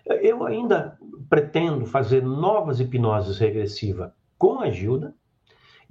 [0.06, 0.98] Eu ainda
[1.30, 5.16] pretendo fazer novas hipnoses regressivas com a Gilda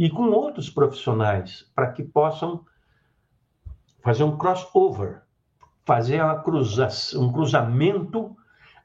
[0.01, 2.65] e com outros profissionais para que possam
[4.03, 5.21] fazer um crossover,
[5.85, 8.35] fazer cruza um cruzamento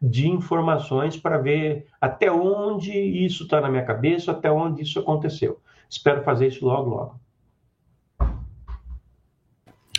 [0.02, 5.62] de informações para ver até onde isso está na minha cabeça, até onde isso aconteceu.
[5.90, 7.20] Espero fazer isso logo, logo.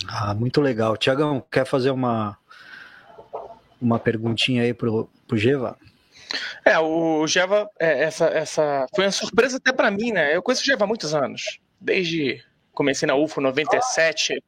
[0.06, 0.98] Ah, muito legal.
[0.98, 2.36] Tiagão, quer fazer uma,
[3.80, 5.78] uma perguntinha aí pro, pro Geva?
[6.66, 10.34] É, o Geva, é, essa, essa foi uma surpresa até para mim, né?
[10.34, 14.42] Eu conheço o Geva há muitos anos, desde comecei na UFO 97,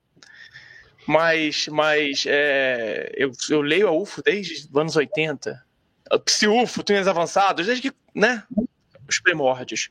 [1.06, 5.64] mas, mas é, eu, eu leio a UFO desde os anos 80,
[6.24, 8.42] Psi-UFO, túneis avançados, desde que, né,
[9.08, 9.88] os primórdios.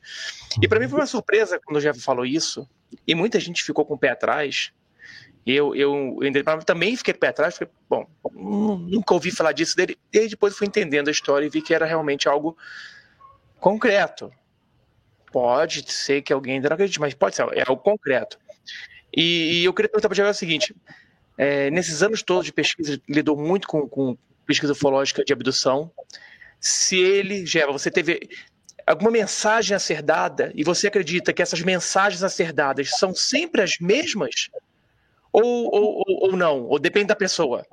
[0.60, 2.68] E para mim foi uma surpresa quando o Jeff falou isso,
[3.06, 4.70] e muita gente ficou com o pé atrás,
[5.50, 7.58] eu, eu, eu também fiquei pé atrás,
[7.88, 9.96] bom, nunca ouvi falar disso dele.
[10.12, 12.56] E depois fui entendendo a história e vi que era realmente algo
[13.58, 14.30] concreto.
[15.32, 18.38] Pode ser que alguém ainda não acredite, mas pode ser, é algo concreto.
[19.14, 20.74] E, e eu queria perguntar para o Diego o seguinte:
[21.36, 25.90] é, nesses anos todos de pesquisa, lidou muito com, com pesquisa ufológica de abdução.
[26.60, 28.28] Se ele, Geva, você teve
[28.86, 33.14] alguma mensagem a ser dada e você acredita que essas mensagens a ser dadas são
[33.14, 34.50] sempre as mesmas?
[35.42, 36.64] Ou, ou, ou não?
[36.64, 37.64] Ou depende da pessoa?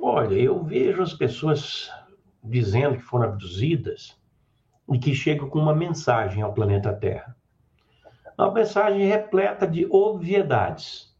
[0.00, 1.90] Olha, eu vejo as pessoas
[2.42, 4.18] dizendo que foram abduzidas
[4.90, 7.36] e que chegam com uma mensagem ao planeta Terra.
[8.38, 11.14] Uma mensagem repleta de obviedades.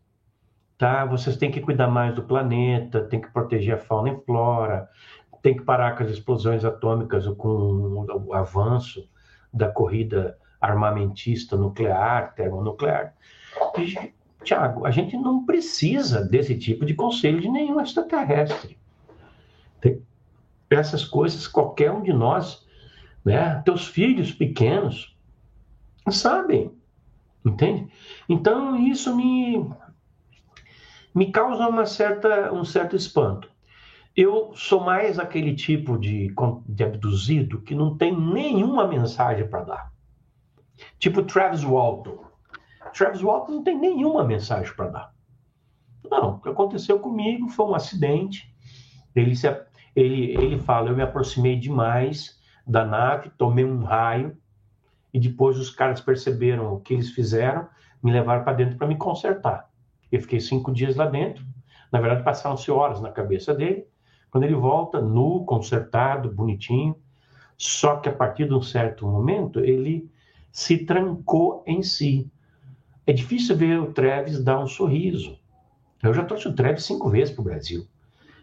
[0.78, 1.04] Tá?
[1.04, 4.88] Vocês têm que cuidar mais do planeta, tem que proteger a fauna e flora,
[5.42, 9.08] tem que parar com as explosões atômicas ou com o avanço
[9.52, 13.14] da corrida armamentista nuclear, termonuclear.
[14.44, 18.78] Tiago, a gente não precisa desse tipo de conselho de nenhum extraterrestre.
[19.80, 20.02] Tem
[20.70, 22.66] essas coisas, qualquer um de nós,
[23.24, 23.60] né?
[23.64, 25.16] Teus filhos pequenos
[26.10, 26.72] sabem,
[27.44, 27.88] entende?
[28.28, 29.68] Então isso me
[31.14, 33.50] me causa uma certa um certo espanto.
[34.16, 36.34] Eu sou mais aquele tipo de,
[36.66, 39.92] de abduzido que não tem nenhuma mensagem para dar.
[40.98, 42.29] Tipo Travis Walton.
[42.92, 45.14] Travis Walton não tem nenhuma mensagem para dar.
[46.10, 48.52] Não, o que aconteceu comigo foi um acidente.
[49.14, 49.46] Ele, se,
[49.94, 54.36] ele, ele fala: eu me aproximei demais da nave, tomei um raio,
[55.12, 57.68] e depois os caras perceberam o que eles fizeram,
[58.02, 59.68] me levaram para dentro para me consertar.
[60.10, 61.44] Eu fiquei cinco dias lá dentro.
[61.92, 63.86] Na verdade, passaram-se horas na cabeça dele.
[64.30, 66.96] Quando ele volta, nu, consertado, bonitinho,
[67.56, 70.08] só que a partir de um certo momento ele
[70.52, 72.30] se trancou em si.
[73.10, 75.36] É difícil ver o Treves dar um sorriso.
[76.00, 77.84] Eu já trouxe o Treves cinco vezes para o Brasil.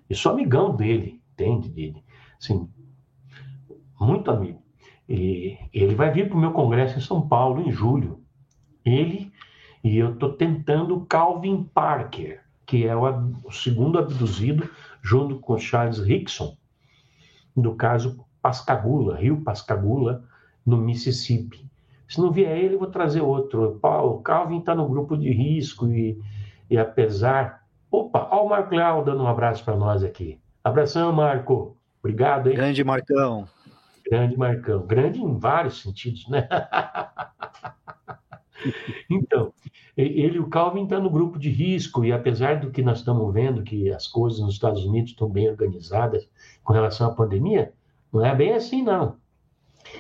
[0.09, 1.69] E sou amigão dele, entende?
[1.69, 2.03] Dele.
[2.37, 2.69] Assim,
[3.97, 4.61] muito amigo.
[5.07, 8.21] E ele vai vir para o meu congresso em São Paulo em julho.
[8.83, 9.31] Ele
[9.81, 13.03] e eu estou tentando Calvin Parker, que é o,
[13.45, 14.69] o segundo abduzido
[15.01, 16.57] junto com Charles Rickson,
[17.55, 20.25] do caso Pascagoula, Rio Pascagoula,
[20.65, 21.65] no Mississippi.
[22.07, 23.79] Se não vier ele, eu vou trazer outro.
[23.81, 26.19] O Calvin está no grupo de risco e,
[26.69, 27.65] e apesar.
[27.91, 30.39] Opa, olha o Marco Leal dando um abraço para nós aqui.
[30.63, 31.77] Abração, Marco.
[31.99, 32.55] Obrigado, hein?
[32.55, 33.47] Grande Marcão.
[34.09, 34.85] Grande Marcão.
[34.85, 36.47] Grande em vários sentidos, né?
[39.09, 39.53] então,
[39.95, 43.63] ele, o Calvin está no grupo de risco, e apesar do que nós estamos vendo,
[43.63, 46.27] que as coisas nos Estados Unidos estão bem organizadas
[46.63, 47.73] com relação à pandemia,
[48.11, 49.17] não é bem assim, não.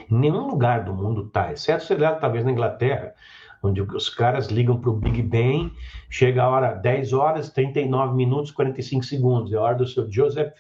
[0.09, 3.13] Em nenhum lugar do mundo está, exceto, sei lá, talvez na Inglaterra,
[3.61, 5.71] onde os caras ligam para o Big Bang,
[6.09, 10.53] chega a hora 10 horas, 39 minutos, 45 segundos, é a hora do seu Joseph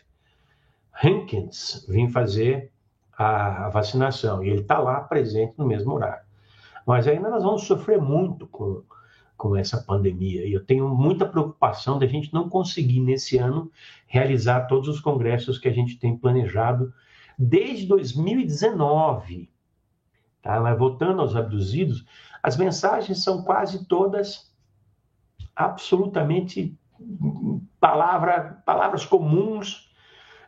[1.03, 2.71] Hankins vir fazer
[3.17, 6.25] a vacinação, e ele está lá presente no mesmo horário.
[6.85, 8.83] Mas ainda nós vamos sofrer muito com,
[9.35, 13.71] com essa pandemia, e eu tenho muita preocupação da gente não conseguir, nesse ano,
[14.05, 16.93] realizar todos os congressos que a gente tem planejado
[17.37, 19.49] desde 2019.
[20.41, 20.59] Tá?
[20.59, 22.05] Mas voltando aos abduzidos,
[22.41, 24.53] as mensagens são quase todas
[25.55, 26.77] absolutamente
[27.79, 29.91] palavra, palavras comuns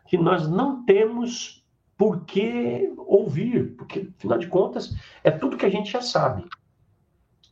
[0.08, 1.66] que nós não temos
[1.98, 6.46] por que ouvir, porque, afinal de contas, é tudo que a gente já sabe.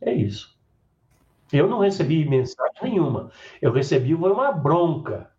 [0.00, 0.58] É isso.
[1.52, 3.30] Eu não recebi mensagem nenhuma.
[3.60, 5.30] Eu recebi uma bronca.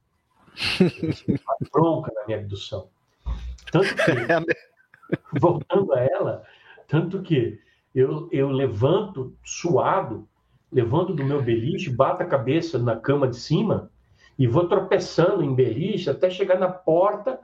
[1.28, 2.90] uma bronca na minha abdução.
[3.72, 6.44] Tanto que, é voltando a ela,
[6.88, 7.60] tanto que
[7.94, 10.28] eu, eu levanto suado,
[10.72, 13.92] levanto do meu beliche, bato a cabeça na cama de cima
[14.38, 17.40] e vou tropeçando em beliche até chegar na porta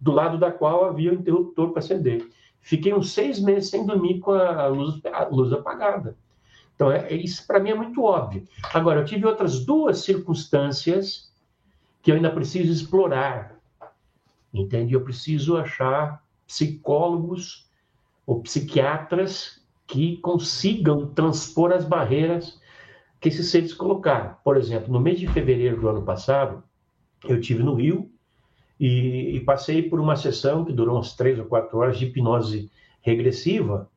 [0.00, 2.26] do lado da qual havia o interruptor para acender.
[2.60, 6.16] Fiquei uns seis meses sem dormir com a luz, a luz apagada.
[6.74, 8.44] Então, é, isso para mim é muito óbvio.
[8.72, 11.30] Agora, eu tive outras duas circunstâncias
[12.02, 13.59] que eu ainda preciso explorar
[14.52, 14.94] entende?
[14.94, 17.68] Eu preciso achar psicólogos
[18.26, 22.60] ou psiquiatras que consigam transpor as barreiras
[23.20, 24.36] que esses seres colocaram.
[24.42, 26.62] Por exemplo, no mês de fevereiro do ano passado,
[27.24, 28.10] eu tive no Rio
[28.78, 32.70] e, e passei por uma sessão que durou umas três ou quatro horas de hipnose
[33.02, 33.90] regressiva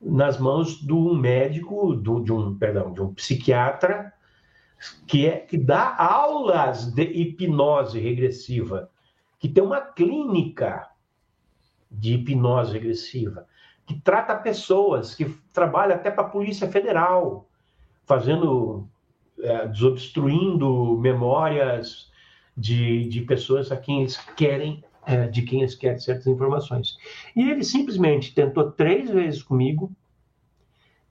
[0.00, 4.12] nas mãos de um médico, do, de um perdão, de um psiquiatra
[5.06, 8.88] que é que dá aulas de hipnose regressiva
[9.38, 10.88] que tem uma clínica
[11.90, 13.46] de hipnose regressiva,
[13.86, 17.48] que trata pessoas, que trabalha até para a Polícia Federal,
[18.04, 18.86] fazendo,
[19.40, 22.10] é, desobstruindo memórias
[22.56, 26.98] de, de pessoas a quem eles querem, é, de quem eles querem certas informações.
[27.34, 29.90] E ele simplesmente tentou três vezes comigo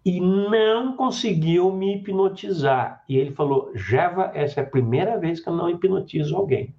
[0.06, 3.04] e não conseguiu me hipnotizar.
[3.10, 6.74] E ele falou: Jeva, essa é a primeira vez que eu não hipnotizo alguém.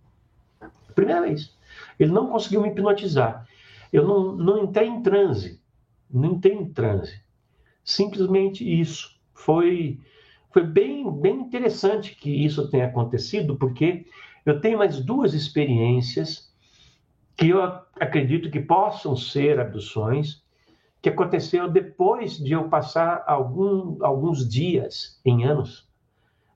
[0.98, 1.56] Primeira vez.
[1.96, 3.46] Ele não conseguiu me hipnotizar.
[3.92, 5.62] Eu não, não entrei em transe.
[6.10, 7.22] Não entrei em transe.
[7.84, 9.16] Simplesmente isso.
[9.32, 10.00] Foi,
[10.50, 14.06] foi bem, bem interessante que isso tenha acontecido, porque
[14.44, 16.52] eu tenho mais duas experiências
[17.36, 17.62] que eu
[17.94, 20.42] acredito que possam ser abduções,
[21.00, 25.88] que aconteceu depois de eu passar algum, alguns dias em anos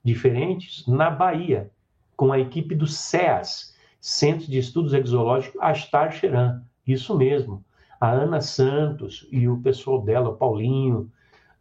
[0.03, 1.71] diferentes na Bahia,
[2.17, 3.72] com a equipe do SEAS,
[4.03, 6.61] Centro de Estudos Exológicos Astar Cheran.
[6.85, 7.65] Isso mesmo.
[8.01, 11.09] A Ana Santos e o pessoal dela, o Paulinho,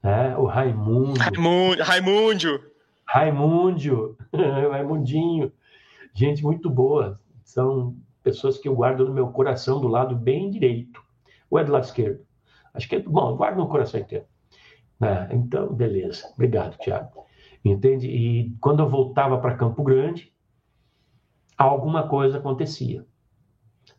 [0.02, 0.36] né?
[0.36, 1.20] o Raimundo.
[1.20, 1.84] Raimundo.
[1.84, 2.64] Raimundo.
[3.06, 4.18] Raimundo.
[4.34, 5.52] Raimundinho.
[6.16, 7.20] Gente muito boa.
[7.44, 11.00] São pessoas que eu guardo no meu coração do lado bem direito.
[11.48, 12.26] Ou é do lado esquerdo?
[12.74, 13.00] Acho que é.
[13.00, 14.26] Bom, eu guardo no coração inteiro.
[15.00, 15.30] Né?
[15.32, 16.28] Então, beleza.
[16.34, 17.24] Obrigado, Tiago.
[17.64, 18.08] Entende?
[18.08, 20.34] E quando eu voltava para Campo Grande,
[21.70, 23.06] alguma coisa acontecia.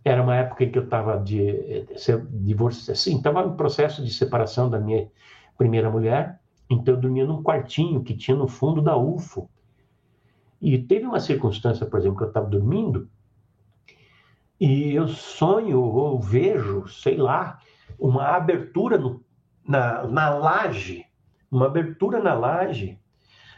[0.04, 4.12] Era uma época em que eu estava de, de divórcio, assim, estava em processo de
[4.12, 5.08] separação da minha
[5.56, 9.48] primeira mulher, então eu dormia num quartinho que tinha no fundo da UFO.
[10.60, 13.08] E teve uma circunstância, por exemplo, que eu estava dormindo
[14.60, 17.58] e eu sonho ou vejo, sei lá,
[17.98, 19.24] uma abertura no,
[19.66, 21.04] na, na laje,
[21.50, 22.98] uma abertura na laje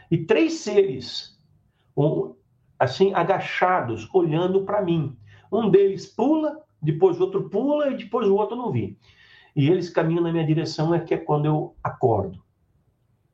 [0.09, 1.39] e três seres,
[1.95, 2.35] um,
[2.85, 5.17] assim, agachados, olhando para mim.
[5.51, 8.97] Um deles pula, depois o outro pula e depois o outro não vi.
[9.55, 12.43] E eles caminham na minha direção, é que é quando eu acordo.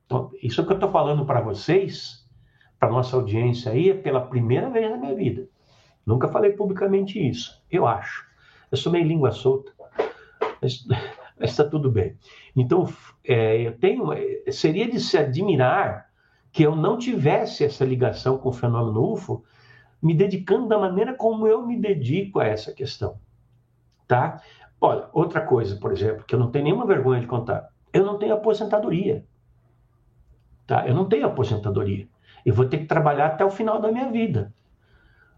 [0.06, 2.28] Então, isso que eu estou falando para vocês,
[2.80, 5.48] para nossa audiência aí, é pela primeira vez na minha vida.
[6.06, 8.26] Nunca falei publicamente isso, eu acho.
[8.72, 9.72] Eu sou meio língua solta,
[10.62, 10.86] mas
[11.40, 12.18] está tudo bem.
[12.56, 12.88] Então,
[13.24, 14.08] é, eu tenho,
[14.52, 16.11] seria de se admirar
[16.52, 19.44] que eu não tivesse essa ligação com o fenômeno UFO,
[20.02, 23.20] me dedicando da maneira como eu me dedico a essa questão,
[24.08, 24.42] tá?
[24.80, 28.18] Olha, outra coisa, por exemplo, que eu não tenho nenhuma vergonha de contar, eu não
[28.18, 29.26] tenho aposentadoria,
[30.66, 30.88] tá?
[30.88, 32.08] Eu não tenho aposentadoria.
[32.44, 34.54] Eu vou ter que trabalhar até o final da minha vida,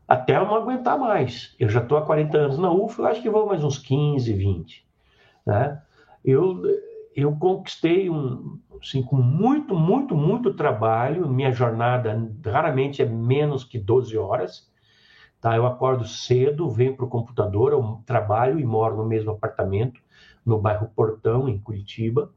[0.08, 1.56] até eu não aguentar mais.
[1.60, 4.32] Eu já estou há 40 anos na UFO, eu acho que vou mais uns 15,
[4.34, 4.88] 20,
[5.46, 5.82] né?
[6.24, 6.64] Eu
[7.16, 11.28] eu conquistei um, assim, com muito, muito, muito trabalho.
[11.30, 14.72] Minha jornada raramente é menos que 12 horas.
[15.40, 15.56] Tá?
[15.56, 20.00] Eu acordo cedo, venho para o computador, eu trabalho e moro no mesmo apartamento,
[20.46, 22.32] no bairro Portão, em Curitiba.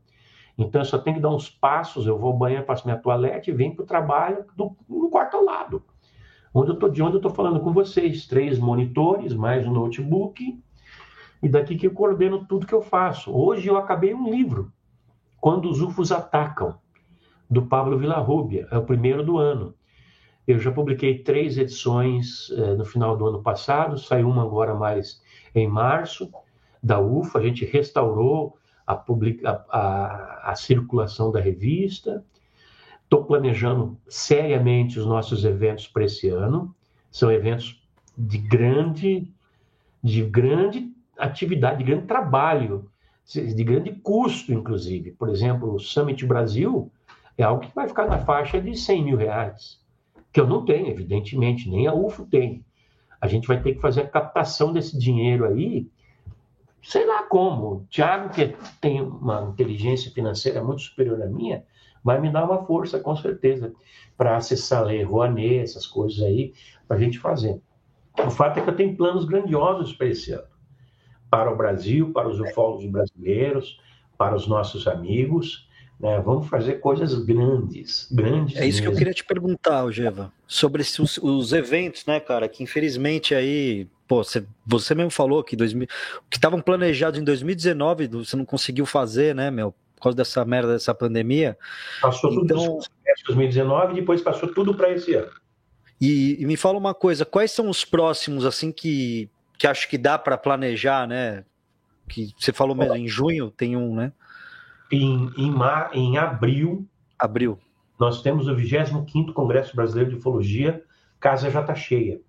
[0.58, 3.50] Então, eu só tenho que dar uns passos, eu vou ao banheiro, faço minha toalete
[3.50, 5.82] e venho para o trabalho do, no quarto ao lado.
[6.52, 8.26] Onde eu tô, de onde eu estou falando com vocês.
[8.26, 10.58] Três monitores, mais um notebook,
[11.42, 13.32] e daqui que eu coordeno tudo que eu faço.
[13.32, 14.72] Hoje eu acabei um livro,
[15.40, 16.78] Quando os UFOs Atacam,
[17.48, 19.74] do Pablo Villarrubia, é o primeiro do ano.
[20.46, 25.20] Eu já publiquei três edições eh, no final do ano passado, saiu uma agora mais
[25.54, 26.30] em março,
[26.82, 32.24] da UFA, a gente restaurou a, publica, a, a circulação da revista.
[33.02, 36.74] Estou planejando seriamente os nossos eventos para esse ano.
[37.10, 37.82] São eventos
[38.16, 39.32] de grande,
[40.02, 42.90] de grande atividade, de grande trabalho,
[43.34, 45.12] de grande custo, inclusive.
[45.12, 46.90] Por exemplo, o Summit Brasil
[47.36, 49.80] é algo que vai ficar na faixa de 100 mil reais,
[50.32, 52.64] que eu não tenho, evidentemente, nem a UFO tem.
[53.20, 55.88] A gente vai ter que fazer a captação desse dinheiro aí,
[56.82, 57.66] sei lá como.
[57.66, 61.64] O Thiago, que tem uma inteligência financeira muito superior à minha,
[62.04, 63.72] vai me dar uma força, com certeza,
[64.16, 66.54] para acessar Lei Rouanet, essas coisas aí,
[66.86, 67.60] para a gente fazer.
[68.24, 70.55] O fato é que eu tenho planos grandiosos para esse ano
[71.30, 73.80] para o Brasil, para os ufólogos brasileiros,
[74.16, 75.66] para os nossos amigos.
[75.98, 76.20] Né?
[76.20, 78.56] Vamos fazer coisas grandes, grandes.
[78.56, 78.82] É isso mesmo.
[78.82, 82.48] que eu queria te perguntar, Geva, sobre esses, os eventos, né, cara?
[82.48, 85.86] Que infelizmente aí, pô, você, você mesmo falou que 2000,
[86.30, 89.74] que estavam planejados em 2019, você não conseguiu fazer, né, meu?
[89.94, 91.56] Por causa dessa merda dessa pandemia.
[92.02, 92.78] Passou tudo então...
[92.78, 95.30] em 2019 e depois passou tudo para esse ano.
[95.98, 99.98] E, e, me fala uma coisa, quais são os próximos, assim, que que acho que
[99.98, 101.44] dá para planejar, né?
[102.08, 104.12] Que você falou mesmo, em junho tem um, né?
[104.90, 106.86] Em, em, mar, em abril.
[107.18, 107.58] Abril.
[107.98, 110.82] Nós temos o 25 Congresso Brasileiro de Ufologia,
[111.18, 112.20] casa já está cheia.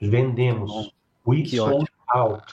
[0.00, 0.92] Vendemos.
[1.26, 2.44] We sold out.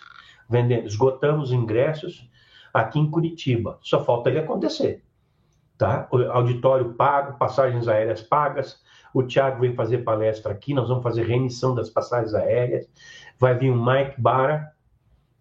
[0.50, 0.92] Vendemos.
[0.94, 2.30] Esgotamos ingressos
[2.74, 3.78] aqui em Curitiba.
[3.82, 5.04] Só falta ele acontecer.
[5.78, 6.08] Tá?
[6.12, 8.82] O auditório pago, passagens aéreas pagas.
[9.14, 12.88] O Thiago veio fazer palestra aqui, nós vamos fazer remissão das passagens aéreas
[13.42, 14.72] vai vir um Mike Bara,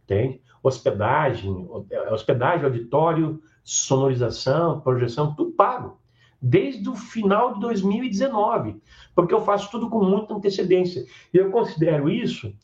[0.07, 1.68] tem Hospedagem,
[2.11, 5.98] hospedagem, auditório, sonorização, projeção, tudo pago.
[6.40, 8.80] Desde o final de 2019,
[9.14, 11.05] porque eu faço tudo com muita antecedência.
[11.32, 12.55] E eu considero isso,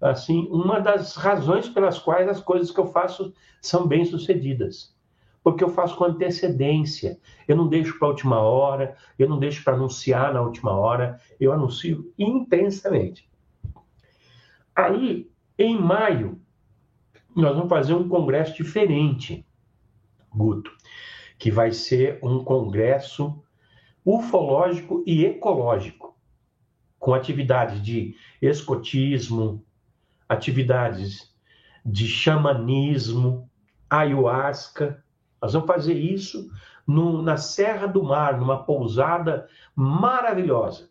[0.00, 4.94] assim, uma das razões pelas quais as coisas que eu faço são bem-sucedidas.
[5.42, 7.18] Porque eu faço com antecedência.
[7.48, 11.18] Eu não deixo para a última hora, eu não deixo para anunciar na última hora,
[11.40, 13.29] eu anuncio intensamente.
[14.84, 16.40] Aí, em maio,
[17.36, 19.46] nós vamos fazer um congresso diferente,
[20.34, 20.70] Guto,
[21.38, 23.42] que vai ser um congresso
[24.04, 26.16] ufológico e ecológico,
[26.98, 29.64] com atividades de escotismo,
[30.28, 31.34] atividades
[31.84, 33.50] de xamanismo,
[33.88, 35.04] ayahuasca.
[35.42, 36.50] Nós vamos fazer isso
[36.86, 40.90] no, na Serra do Mar, numa pousada maravilhosa.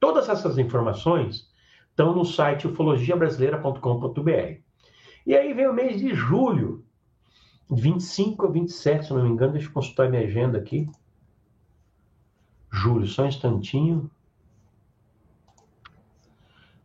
[0.00, 1.48] Todas essas informações
[1.94, 4.60] estão no site ufologiabrasileira.com.br.
[5.24, 6.84] E aí vem o mês de julho,
[7.70, 10.90] 25 a 27, se não me engano, deixa eu consultar minha agenda aqui.
[12.70, 14.10] Julho, só um instantinho.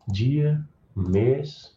[0.07, 0.63] Dia,
[0.95, 1.75] mês.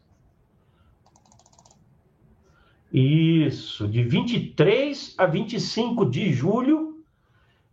[2.92, 7.02] Isso, de 23 a 25 de julho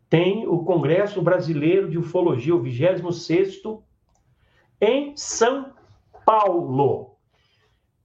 [0.10, 3.84] tem o Congresso Brasileiro de Ufologia, o 26º,
[4.82, 5.74] em São
[6.26, 7.16] Paulo.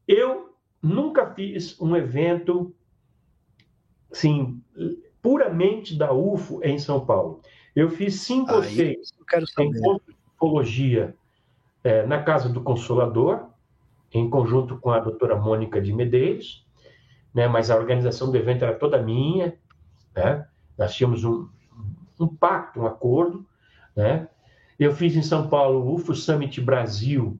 [0.06, 2.74] Eu nunca fiz um evento
[4.10, 4.62] assim,
[5.20, 7.40] puramente da UFO em São Paulo.
[7.74, 9.12] Eu fiz cinco Aí, ou seis
[9.58, 11.16] encontros de ufologia
[11.82, 13.48] é, na Casa do Consolador,
[14.12, 16.64] em conjunto com a doutora Mônica de Medeiros,
[17.34, 19.58] né, mas a organização do evento era toda minha,
[20.14, 20.46] né?
[20.78, 21.48] nós tínhamos um,
[22.20, 23.44] um pacto, um acordo.
[23.94, 24.28] Né?
[24.78, 27.38] Eu fiz em São Paulo o UFO Summit Brasil,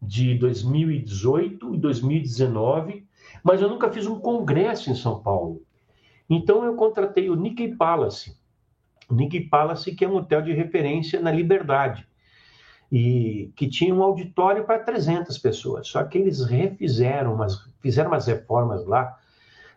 [0.00, 3.06] de 2018 e 2019,
[3.42, 5.62] mas eu nunca fiz um congresso em São Paulo.
[6.28, 8.36] Então eu contratei o Nikkei Palace.
[9.08, 12.06] O Nikkei Palace, que é um hotel de referência na Liberdade,
[12.90, 15.88] e que tinha um auditório para 300 pessoas.
[15.88, 19.18] Só que eles refizeram, umas, fizeram umas reformas lá,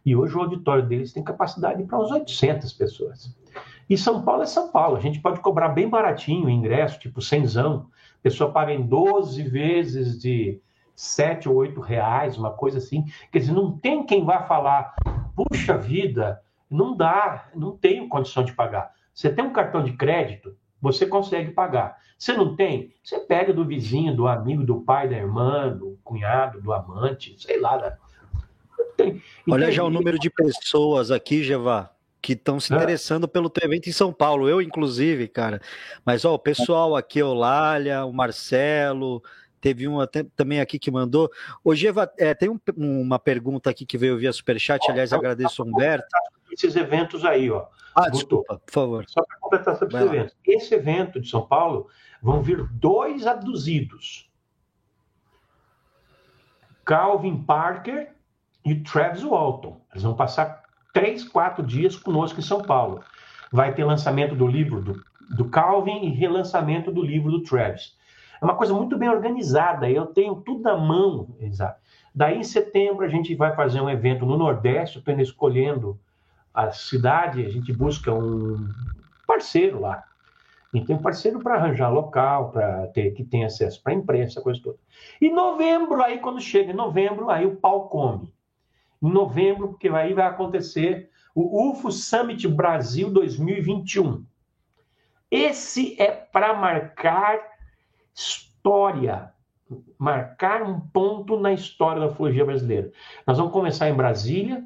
[0.06, 3.36] e hoje o auditório deles tem capacidade para uns 800 pessoas.
[3.92, 7.22] E São Paulo é São Paulo, a gente pode cobrar bem baratinho o ingresso, tipo
[7.22, 7.88] cenzão,
[8.20, 10.62] a pessoa paga em 12 vezes de
[10.96, 13.04] 7 ou 8 reais, uma coisa assim.
[13.30, 14.96] Quer dizer, não tem quem vá falar,
[15.36, 18.94] puxa vida, não dá, não tenho condição de pagar.
[19.14, 21.98] Você tem um cartão de crédito, você consegue pagar.
[22.18, 26.62] Você não tem, você pega do vizinho, do amigo, do pai, da irmã, do cunhado,
[26.62, 27.78] do amante, sei lá.
[28.98, 29.20] Né?
[29.50, 33.90] Olha já o número de pessoas aqui, Gevá que estão se interessando pelo teu evento
[33.90, 35.60] em São Paulo, eu inclusive, cara.
[36.06, 39.24] Mas ó, o pessoal aqui, o Lália, o Marcelo,
[39.60, 41.32] teve um até, também aqui que mandou.
[41.64, 46.08] Hoje é, tem um, uma pergunta aqui que veio via Superchat, aliás, agradeço ao Humberto.
[46.52, 47.66] Esses eventos aí, ó.
[47.96, 49.06] Ah, desculpa, por favor.
[49.08, 50.36] Só para completar sobre esse evento.
[50.46, 51.88] Esse evento de São Paulo
[52.22, 54.30] vão vir dois abduzidos.
[56.86, 58.14] Calvin Parker
[58.66, 59.82] e Travis Walton.
[59.92, 60.62] Eles vão passar
[60.94, 63.04] três, quatro dias conosco em São Paulo.
[63.52, 65.04] Vai ter lançamento do livro do,
[65.36, 67.98] do Calvin e relançamento do livro do Travis.
[68.42, 71.80] É uma coisa muito bem organizada, eu tenho tudo na mão, exato.
[72.14, 76.00] Daí em setembro a gente vai fazer um evento no Nordeste, estou escolhendo
[76.54, 78.68] a cidade, a gente busca um
[79.28, 80.04] parceiro lá.
[80.74, 84.42] E tem um parceiro para arranjar local, para ter que tem acesso para a imprensa,
[84.42, 84.78] coisa toda.
[85.22, 88.34] E novembro, aí quando chega em novembro, aí o pau come
[89.02, 94.24] em novembro, porque aí vai acontecer o UFO Summit Brasil 2021.
[95.30, 97.40] Esse é para marcar
[98.14, 99.32] história,
[99.98, 102.92] marcar um ponto na história da ufologia brasileira.
[103.26, 104.64] Nós vamos começar em Brasília,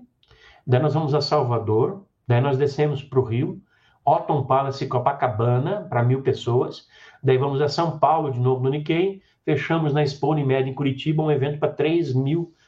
[0.66, 3.62] daí nós vamos a Salvador, daí nós descemos para o Rio,
[4.04, 6.88] Otton Palace Copacabana, para mil pessoas,
[7.22, 11.22] daí vamos a São Paulo, de novo no Nikkei, fechamos na Expo Unimed em Curitiba,
[11.22, 12.65] um evento para 3 mil pessoas.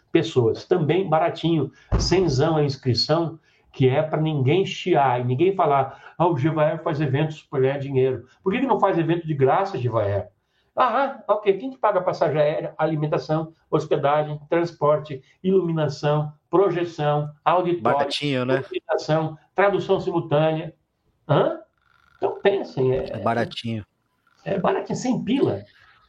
[0.65, 3.39] Também baratinho, cenzão a inscrição,
[3.71, 7.77] que é para ninguém chiar e ninguém falar, ah, o Givaer faz eventos para ganhar
[7.77, 8.25] dinheiro.
[8.43, 10.29] Por que, que não faz evento de graça, Givaer?
[10.75, 11.57] Ah, ok.
[11.57, 18.63] Quem que paga passagem aérea, alimentação, hospedagem, transporte, iluminação, projeção, auditório, Baratinho, né?
[19.55, 20.73] tradução simultânea.
[21.27, 21.59] Hã?
[22.17, 22.93] Então pensem.
[22.95, 23.85] É, é baratinho.
[24.45, 25.63] É baratinho, sem pila.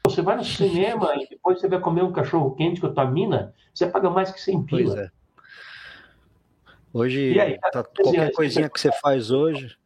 [0.09, 3.05] Você vai no cinema e depois você vai comer um cachorro quente com a tua
[3.05, 4.95] mina, você paga mais que 100 pila.
[4.95, 5.11] Pois é.
[6.93, 9.77] Hoje, aí, tá, qualquer coisinha que você faz hoje.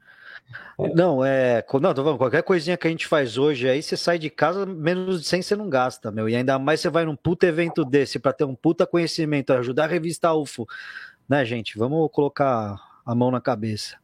[0.79, 0.95] É.
[0.95, 1.64] Não, é.
[1.81, 4.64] Não, tô falando, qualquer coisinha que a gente faz hoje aí, você sai de casa,
[4.64, 6.29] menos de 100 você não gasta, meu.
[6.29, 9.85] E ainda mais você vai num puta evento desse para ter um puta conhecimento, ajudar
[9.85, 10.66] a revista UFO.
[11.29, 11.79] Né, gente?
[11.79, 13.97] Vamos colocar a mão na cabeça.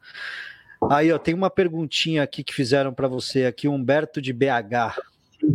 [0.90, 4.96] Aí, ó, tem uma perguntinha aqui que fizeram para você aqui, Humberto de BH.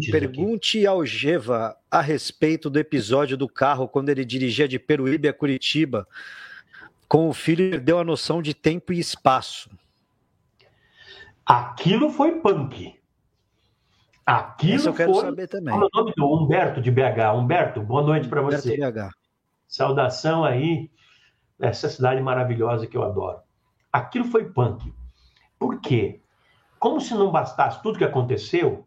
[0.09, 5.34] Pergunte ao Geva a respeito do episódio do carro quando ele dirigia de Peruíbe a
[5.34, 6.07] Curitiba.
[7.07, 9.69] Com o filho, perdeu a noção de tempo e espaço.
[11.45, 12.97] Aquilo foi punk.
[14.25, 15.25] Aquilo Isso eu quero foi...
[15.25, 15.73] saber também.
[15.73, 17.36] É o nome do Humberto de BH?
[17.36, 18.77] Humberto, boa noite para você.
[18.77, 19.11] BH.
[19.67, 20.89] Saudação aí,
[21.59, 23.39] essa cidade maravilhosa que eu adoro.
[23.91, 24.93] Aquilo foi punk.
[25.59, 26.21] Por quê?
[26.79, 28.82] Como se não bastasse tudo que aconteceu,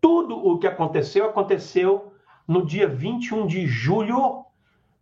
[0.00, 2.12] tudo o que aconteceu aconteceu
[2.46, 4.44] no dia 21 de julho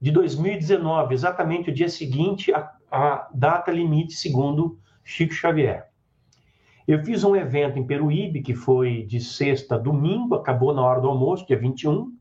[0.01, 5.89] de 2019, exatamente o dia seguinte à, à data limite, segundo Chico Xavier.
[6.87, 11.01] Eu fiz um evento em Peruíbe, que foi de sexta a domingo, acabou na hora
[11.01, 12.13] do almoço, dia 21,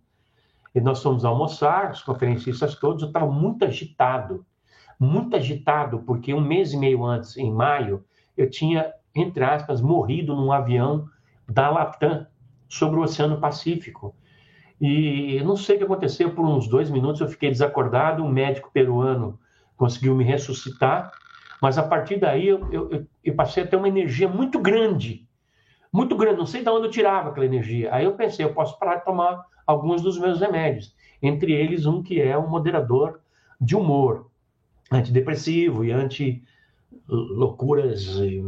[0.74, 4.46] e nós fomos almoçar, os conferencistas todos, eu estava muito agitado,
[5.00, 8.04] muito agitado, porque um mês e meio antes, em maio,
[8.36, 11.08] eu tinha, entre aspas, morrido num avião
[11.48, 12.26] da Latam
[12.68, 14.16] sobre o Oceano Pacífico.
[14.80, 18.70] E não sei o que aconteceu, por uns dois minutos eu fiquei desacordado, um médico
[18.74, 19.40] peruano
[19.78, 21.14] conseguiu me ressuscitar,
[21.62, 25.28] mas a partir daí eu, eu, eu, passei a ter uma energia muito grande,
[25.92, 26.38] muito grande.
[26.38, 27.94] Não sei de onde eu tirava aquela energia.
[27.94, 32.04] Aí eu pensei, eu posso parar de tomar alguns dos meus remédios, entre eles um
[32.04, 33.20] que é um moderador
[33.60, 34.30] de humor,
[34.92, 36.44] antidepressivo e anti
[37.08, 38.44] loucuras e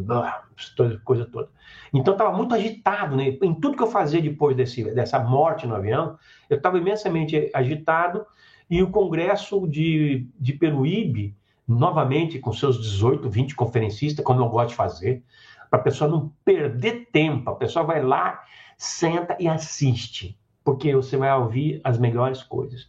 [1.03, 1.49] coisa toda.
[1.93, 3.37] Então estava muito agitado, né?
[3.41, 6.17] Em tudo que eu fazia depois desse, dessa morte no avião,
[6.49, 8.25] eu estava imensamente agitado
[8.69, 11.35] e o congresso de, de Peruíbe
[11.67, 15.23] novamente com seus 18, 20 conferencistas, como eu gosto de fazer,
[15.69, 17.49] para a pessoa não perder tempo.
[17.49, 18.41] A pessoa vai lá,
[18.77, 22.87] senta e assiste, porque você vai ouvir as melhores coisas.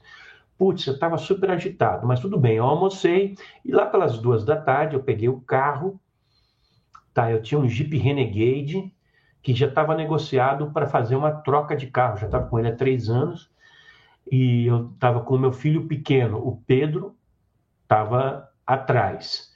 [0.59, 4.57] Putz, eu estava super agitado, mas tudo bem, eu almocei e lá pelas duas da
[4.57, 6.01] tarde eu peguei o carro,
[7.15, 7.31] tá?
[7.31, 8.93] Eu tinha um Jeep Renegade
[9.41, 12.75] que já estava negociado para fazer uma troca de carro, já estava com ele há
[12.75, 13.49] três anos
[14.31, 17.17] e eu estava com o meu filho pequeno, o Pedro,
[17.83, 19.55] estava atrás,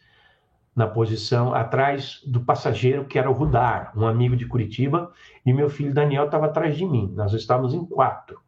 [0.75, 5.13] na posição atrás do passageiro que era o Rudar, um amigo de Curitiba,
[5.45, 7.13] e meu filho Daniel estava atrás de mim.
[7.15, 8.42] Nós estávamos em quatro.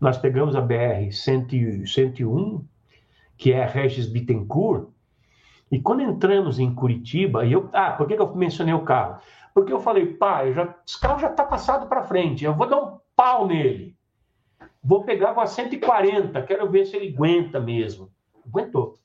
[0.00, 2.64] Nós pegamos a BR 101,
[3.36, 4.88] que é a Regis Bittencourt,
[5.70, 9.20] e quando entramos em Curitiba, e eu, ah, por que, eu mencionei o carro?
[9.52, 12.80] Porque eu falei, pai, já, esse carro já está passado para frente, eu vou dar
[12.80, 13.96] um pau nele.
[14.82, 18.10] Vou pegar a 140, quero ver se ele aguenta mesmo.
[18.46, 18.98] Aguentou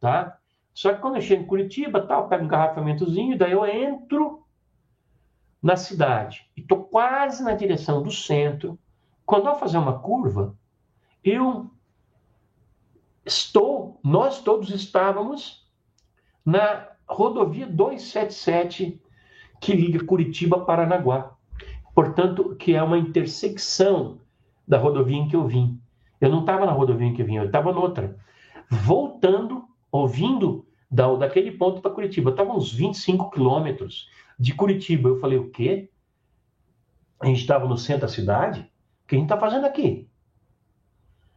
[0.00, 0.38] tá?
[0.72, 4.44] Só que quando eu chego em Curitiba, tal, pego um engarrafamentozinho, daí eu entro
[5.62, 8.78] na cidade e estou quase na direção do centro.
[9.28, 10.56] Quando eu fazer uma curva,
[11.22, 11.70] eu
[13.26, 15.70] estou, nós todos estávamos
[16.42, 18.98] na rodovia 277
[19.60, 21.36] que liga Curitiba a Paranaguá.
[21.94, 24.18] Portanto, que é uma intersecção
[24.66, 25.78] da rodovia em que eu vim.
[26.18, 28.18] Eu não estava na rodovia em que eu vim, eu estava noutra.
[28.70, 32.30] Voltando ouvindo da, daquele ponto para Curitiba.
[32.30, 34.08] Estava uns 25 quilômetros
[34.38, 35.10] de Curitiba.
[35.10, 35.90] Eu falei, o quê?
[37.20, 38.72] A gente estava no centro da cidade?
[39.08, 40.08] Que a gente está fazendo aqui?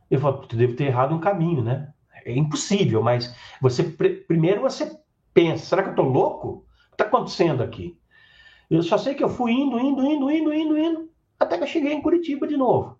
[0.09, 1.93] Eu falei, tu deve ter errado um caminho, né?
[2.25, 4.99] É impossível, mas você primeiro você
[5.33, 6.47] pensa, será que eu estou louco?
[6.47, 7.97] O que está acontecendo aqui?
[8.69, 11.09] Eu só sei que eu fui indo, indo, indo, indo, indo, indo,
[11.39, 12.99] até que eu cheguei em Curitiba de novo.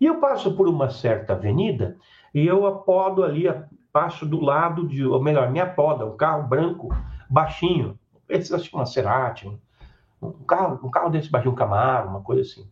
[0.00, 1.96] E eu passo por uma certa avenida
[2.32, 3.48] e eu apodo ali
[3.92, 6.88] passo do lado de, ou melhor, minha poda, um carro branco,
[7.28, 7.98] baixinho.
[8.28, 9.50] Esse acho que uma Cerati,
[10.20, 12.70] um carro, um carro desse baixinho, um Camaro, uma coisa assim.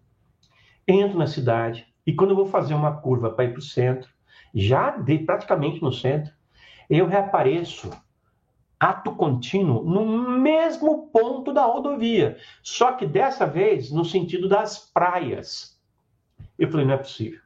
[0.87, 4.09] Entro na cidade e quando eu vou fazer uma curva para ir para o centro,
[4.55, 6.33] já de, praticamente no centro,
[6.89, 7.91] eu reapareço
[8.79, 15.81] ato contínuo no mesmo ponto da rodovia, só que dessa vez no sentido das praias.
[16.59, 17.41] Eu falei, não é possível,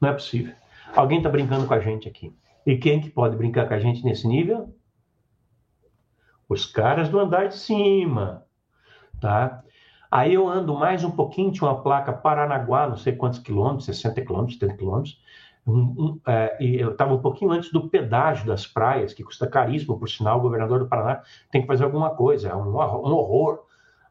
[0.00, 0.54] não é possível.
[0.94, 2.34] Alguém está brincando com a gente aqui.
[2.64, 4.74] E quem que pode brincar com a gente nesse nível?
[6.48, 8.46] Os caras do andar de cima,
[9.20, 9.62] tá?
[10.10, 14.22] Aí eu ando mais um pouquinho, tinha uma placa Paranaguá, não sei quantos quilômetros, 60
[14.22, 15.20] quilômetros, 70 quilômetros,
[15.66, 19.46] um, um, é, e eu estava um pouquinho antes do pedágio das praias, que custa
[19.46, 23.12] caríssimo, por sinal, o governador do Paraná tem que fazer alguma coisa, é um, um
[23.12, 23.68] horror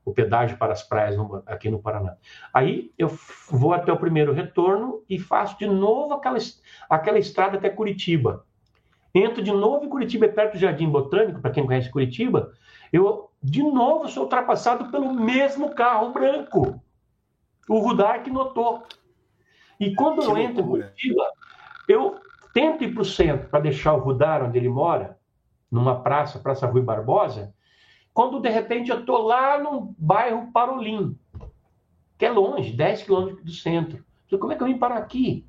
[0.07, 2.15] o pedágio para as praias no, aqui no Paraná.
[2.53, 3.11] Aí eu
[3.51, 6.37] vou até o primeiro retorno e faço de novo aquela,
[6.89, 8.45] aquela estrada até Curitiba.
[9.13, 12.53] Entro de novo em Curitiba, é perto do Jardim Botânico, para quem conhece Curitiba.
[12.93, 16.81] Eu, de novo, sou ultrapassado pelo mesmo carro branco.
[17.69, 18.83] O Rudar que notou.
[19.79, 21.23] E quando que eu entro em Curitiba,
[21.87, 22.19] eu
[22.53, 25.19] tento ir para o centro para deixar o Rudar onde ele mora,
[25.69, 27.53] numa praça, Praça Rui Barbosa,
[28.13, 31.17] quando de repente eu estou lá no bairro Parolim,
[32.17, 34.03] que é longe, 10 quilômetros do centro.
[34.39, 35.45] Como é que eu vim parar aqui?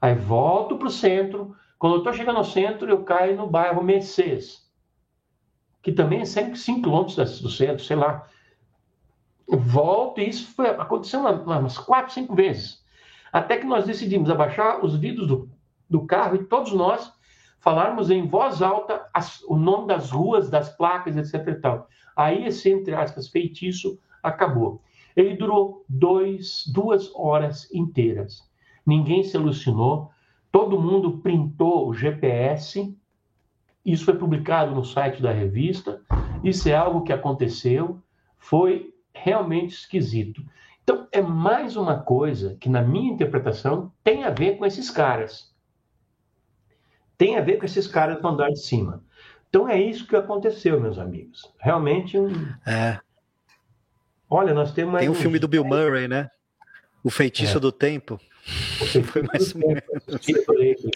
[0.00, 1.54] Aí volto para o centro.
[1.78, 4.67] Quando eu estou chegando ao centro, eu caio no bairro Mercedes,
[5.82, 8.26] que também é 5 quilômetros do centro, sei lá.
[9.48, 12.84] volto e isso foi, aconteceu umas 4, 5 vezes.
[13.32, 15.50] Até que nós decidimos abaixar os vidros do,
[15.88, 17.12] do carro e todos nós
[17.60, 21.60] falarmos em voz alta as, o nome das ruas, das placas, etc.
[21.60, 21.88] Tal.
[22.16, 24.82] Aí esse, entre aspas, feitiço acabou.
[25.16, 28.48] Ele durou dois, duas horas inteiras.
[28.86, 30.10] Ninguém se alucinou,
[30.50, 32.96] todo mundo printou o GPS.
[33.88, 36.02] Isso foi publicado no site da revista.
[36.44, 38.02] Isso é algo que aconteceu,
[38.36, 40.44] foi realmente esquisito.
[40.84, 45.54] Então, é mais uma coisa que, na minha interpretação, tem a ver com esses caras.
[47.16, 49.02] Tem a ver com esses caras do andar de cima.
[49.48, 51.50] Então, é isso que aconteceu, meus amigos.
[51.58, 52.28] Realmente um.
[52.66, 53.00] É.
[54.28, 55.02] Olha, nós temos mais.
[55.02, 56.30] Tem um filme do Bill Murray, né?
[57.02, 57.60] O Feitiço é.
[57.60, 58.20] do Tempo.
[59.04, 59.82] Foi mais ou menos.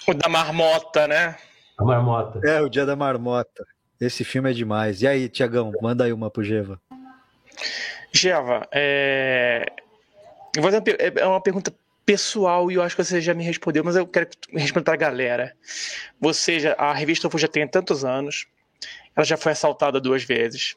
[0.06, 1.36] O da marmota, né?
[1.78, 2.40] A marmota.
[2.44, 3.64] É, o Dia da Marmota.
[4.00, 5.02] Esse filme é demais.
[5.02, 6.80] E aí, Tiagão, manda aí uma pro Geva.
[8.12, 9.64] Geva, é...
[10.54, 10.82] Eu vou fazer
[11.16, 11.72] é uma pergunta
[12.04, 14.98] pessoal e eu acho que você já me respondeu, mas eu quero responder para a
[14.98, 15.56] galera.
[16.20, 18.46] Você já, a revista UFO já tem tantos anos,
[19.16, 20.76] ela já foi assaltada duas vezes,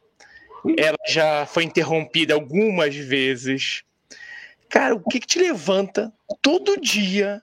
[0.77, 3.83] ela já foi interrompida algumas vezes.
[4.69, 7.41] Cara, o que, que te levanta todo dia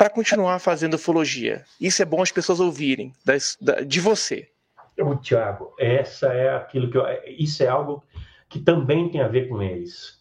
[0.00, 1.62] para continuar fazendo ufologia?
[1.78, 4.48] Isso é bom as pessoas ouvirem das, da, de você.
[4.98, 8.02] O Tiago, essa é aquilo que eu, isso é algo
[8.48, 10.18] que também tem a ver com eles.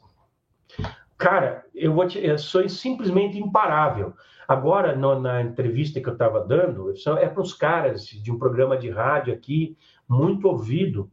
[1.18, 4.14] Cara, eu vou te, eu sou simplesmente imparável.
[4.46, 8.78] Agora, no, na entrevista que eu estava dando, é para os caras de um programa
[8.78, 9.78] de rádio aqui,
[10.10, 11.10] muito ouvido,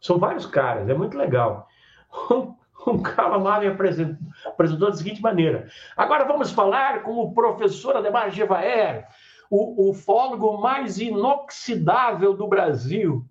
[0.00, 1.68] são vários caras, é muito legal.
[2.86, 4.16] Um, cara lá me apresentou,
[4.46, 9.08] apresentou da seguinte maneira: agora vamos falar com o professor Ademar Gevaer,
[9.50, 13.24] o ufólogo mais inoxidável do Brasil.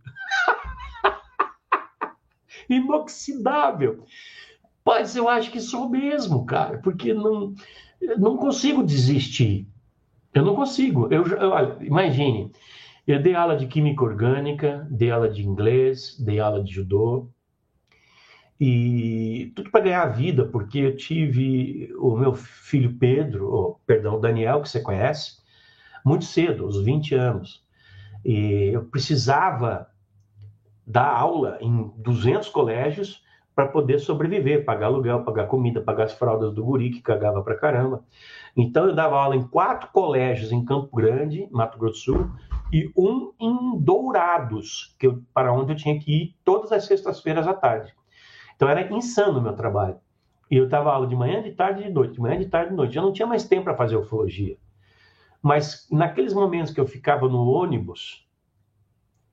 [2.69, 4.03] inoxidável.
[4.85, 7.53] Mas eu acho que sou mesmo, cara, porque não,
[8.17, 9.67] não consigo desistir.
[10.33, 11.07] Eu não consigo.
[11.11, 12.51] Eu, eu, imagine,
[13.07, 17.31] eu dei aula de química orgânica, dei aula de inglês, dei aula de judô.
[18.59, 24.19] E tudo para ganhar a vida, porque eu tive o meu filho Pedro, ou, perdão,
[24.19, 25.37] Daniel, que você conhece,
[26.05, 27.65] muito cedo, aos 20 anos.
[28.23, 29.87] E eu precisava
[30.87, 33.23] dar aula em 200 colégios
[33.55, 37.55] para poder sobreviver, pagar aluguel, pagar comida, pagar as fraldas do guri, que cagava para
[37.55, 38.03] caramba.
[38.55, 42.31] Então, eu dava aula em quatro colégios em Campo Grande, Mato Grosso do Sul,
[42.71, 47.47] e um em Dourados, que eu, para onde eu tinha que ir todas as sextas-feiras
[47.47, 47.93] à tarde.
[48.55, 49.97] Então era insano o meu trabalho.
[50.49, 52.67] E eu dava aula de manhã, de tarde e de noite, de manhã, de tarde
[52.67, 52.95] e de noite.
[52.95, 54.57] Eu não tinha mais tempo para fazer ufologia.
[55.41, 58.27] Mas naqueles momentos que eu ficava no ônibus,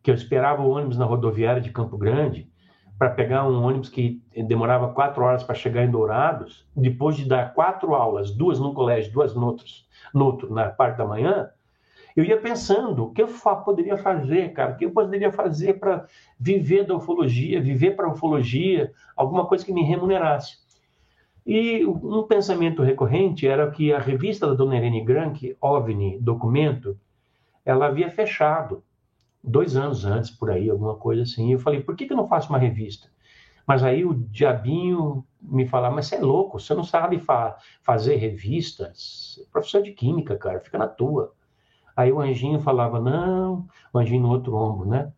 [0.02, 2.50] que eu esperava o ônibus na rodoviária de Campo Grande,
[2.98, 7.52] para pegar um ônibus que demorava quatro horas para chegar em Dourados, depois de dar
[7.54, 9.56] quatro aulas, duas no colégio, duas no
[10.14, 11.50] outro, na parte da manhã,
[12.16, 13.28] eu ia pensando o que eu
[13.64, 16.06] poderia fazer, cara, o que eu poderia fazer para
[16.38, 20.58] viver da ufologia, viver para ufologia, alguma coisa que me remunerasse.
[21.44, 26.96] E um pensamento recorrente era que a revista da Dona Irene Grank, OVNI, Documento,
[27.64, 28.84] ela havia fechado
[29.42, 31.48] dois anos antes, por aí, alguma coisa assim.
[31.48, 33.08] E eu falei, por que, que eu não faço uma revista?
[33.66, 38.16] Mas aí o diabinho me falava, mas você é louco, você não sabe fa fazer
[38.16, 39.40] revistas.
[39.50, 41.32] Professor de química, cara, fica na tua.
[41.96, 45.12] Aí o anjinho falava, não, o anjinho no outro ombro, né?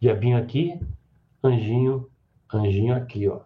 [0.00, 0.78] Diabinho aqui,
[1.42, 2.08] anjinho,
[2.52, 3.40] anjinho aqui, ó.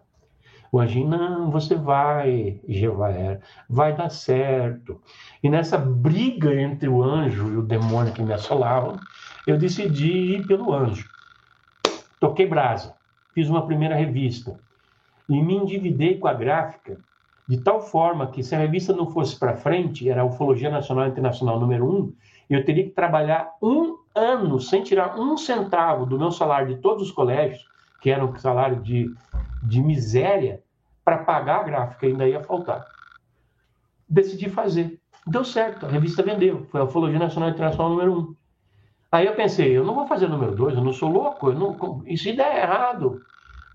[0.71, 4.99] O anjinho, não, você vai, Jevaer, vai dar certo.
[5.43, 8.97] E nessa briga entre o anjo e o demônio que me assolavam,
[9.45, 11.07] eu decidi ir pelo anjo.
[12.19, 12.95] Toquei brasa,
[13.35, 14.59] fiz uma primeira revista
[15.29, 16.99] e me endividei com a gráfica
[17.47, 21.07] de tal forma que se a revista não fosse para frente, era a Ufologia Nacional
[21.07, 22.13] Internacional número um,
[22.49, 27.03] eu teria que trabalhar um ano sem tirar um centavo do meu salário de todos
[27.03, 27.69] os colégios,
[27.99, 29.15] que era um salário de,
[29.61, 30.63] de miséria,
[31.03, 32.87] para pagar a gráfica, ainda ia faltar.
[34.07, 35.01] Decidi fazer.
[35.25, 36.65] Deu certo, a revista vendeu.
[36.65, 38.35] Foi a Ufologia Nacional Internacional número um.
[39.11, 42.03] Aí eu pensei, eu não vou fazer número dois, eu não sou louco, eu não,
[42.05, 43.25] e se der errado?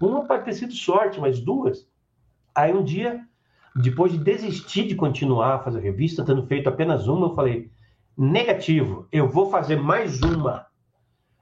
[0.01, 1.87] Uma pode ter sido sorte, mas duas.
[2.55, 3.21] Aí um dia,
[3.75, 7.71] depois de desistir de continuar a fazer revista, tendo feito apenas uma, eu falei,
[8.19, 10.66] negativo, eu vou fazer mais uma.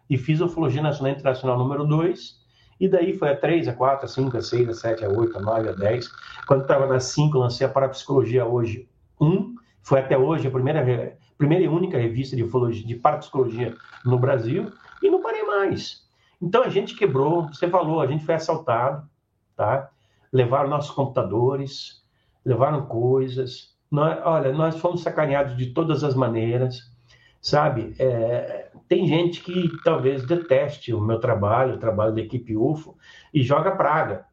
[0.08, 2.36] e fiz ufologia nacional internacional número 2,
[2.78, 5.38] e daí foi a 3, a 4, a 5, a 6, a 7, a 8,
[5.38, 6.08] a 9, a 10.
[6.46, 11.64] Quando estava na 5, lancei a Parapsicologia Hoje 1, foi até hoje a primeira, primeira
[11.64, 13.74] e única revista de, ufologia, de parapsicologia
[14.04, 14.70] no Brasil,
[15.02, 16.06] e não parei mais.
[16.40, 19.08] Então a gente quebrou, você falou, a gente foi assaltado,
[19.56, 19.90] tá?
[20.32, 22.04] levaram nossos computadores,
[22.44, 23.75] levaram coisas.
[23.96, 26.92] Nós, olha, nós fomos sacaneados de todas as maneiras,
[27.40, 27.94] sabe?
[27.98, 32.94] É, tem gente que talvez deteste o meu trabalho, o trabalho da equipe UFO,
[33.32, 34.26] e joga praga,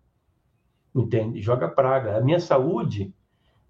[0.93, 1.41] entende?
[1.41, 2.17] Joga praga.
[2.17, 3.13] A minha saúde,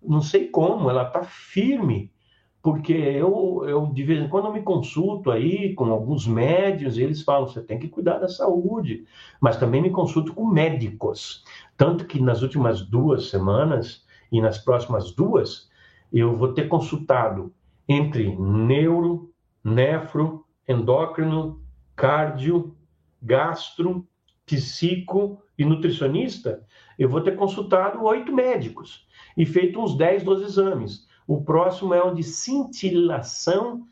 [0.01, 2.11] não sei como, ela está firme,
[2.59, 7.03] porque eu, eu de vez em quando eu me consulto aí com alguns médios, e
[7.03, 9.05] eles falam, você tem que cuidar da saúde,
[9.39, 11.43] mas também me consulto com médicos.
[11.77, 15.71] Tanto que nas últimas duas semanas e nas próximas duas,
[16.13, 17.51] eu vou ter consultado
[17.89, 19.33] entre neuro,
[19.63, 21.61] nefro, endócrino,
[21.95, 22.75] cardio,
[23.21, 24.07] gastro,
[24.45, 26.63] psico e nutricionista,
[26.97, 31.07] eu vou ter consultado oito médicos e feito uns 10, 12 exames.
[31.27, 33.87] O próximo é o de cintilação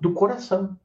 [0.00, 0.78] do coração.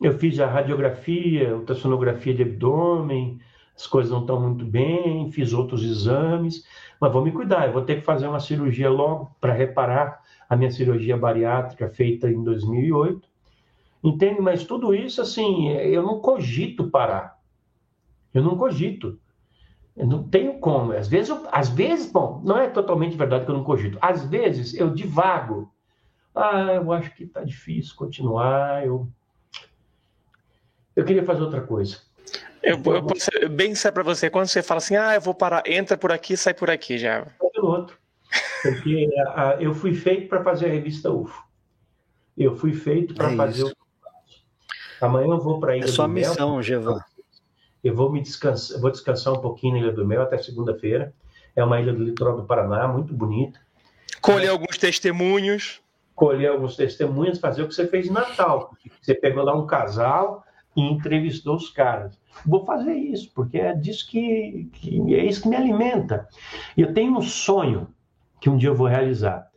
[0.00, 3.40] Eu fiz a radiografia, ultrassonografia de abdômen,
[3.74, 6.64] as coisas não estão muito bem, fiz outros exames,
[7.00, 10.56] mas vou me cuidar, eu vou ter que fazer uma cirurgia logo para reparar a
[10.56, 13.28] minha cirurgia bariátrica feita em 2008.
[14.02, 14.40] Entende?
[14.40, 17.38] Mas tudo isso, assim, eu não cogito parar.
[18.32, 19.18] Eu não cogito.
[19.96, 20.92] Eu não tenho como.
[20.92, 23.98] Às vezes, eu, às vezes, bom, não é totalmente verdade que eu não cogito.
[24.00, 25.72] Às vezes eu divago.
[26.34, 28.86] Ah, eu acho que está difícil continuar.
[28.86, 29.08] Eu,
[30.94, 31.98] eu queria fazer outra coisa.
[32.66, 34.28] Eu, eu posso ser bem sério para você.
[34.28, 37.24] Quando você fala assim, ah, eu vou parar, entra por aqui, sai por aqui já.
[37.52, 37.96] Pelo outro.
[38.60, 41.44] Porque a, eu fui feito para fazer a revista UFO.
[42.36, 43.72] Eu fui feito para é fazer isso.
[45.00, 45.04] o.
[45.04, 46.62] Amanhã eu vou para a Ilha é sua do missão, Mel.
[46.62, 47.00] Gevan.
[47.84, 51.14] Eu vou me descansar, vou descansar um pouquinho na Ilha do Mel até segunda-feira.
[51.54, 53.58] É uma ilha do litoral do Paraná, muito bonita.
[54.20, 55.80] Colher alguns testemunhos.
[56.14, 58.72] Colher alguns testemunhos, fazer o que você fez em Natal.
[59.00, 60.44] Você pegou lá um casal
[60.76, 62.18] e entrevistou os caras.
[62.44, 66.28] Vou fazer isso, porque é disso que, que é isso que me alimenta.
[66.76, 67.88] E eu tenho um sonho
[68.40, 69.48] que um dia eu vou realizar.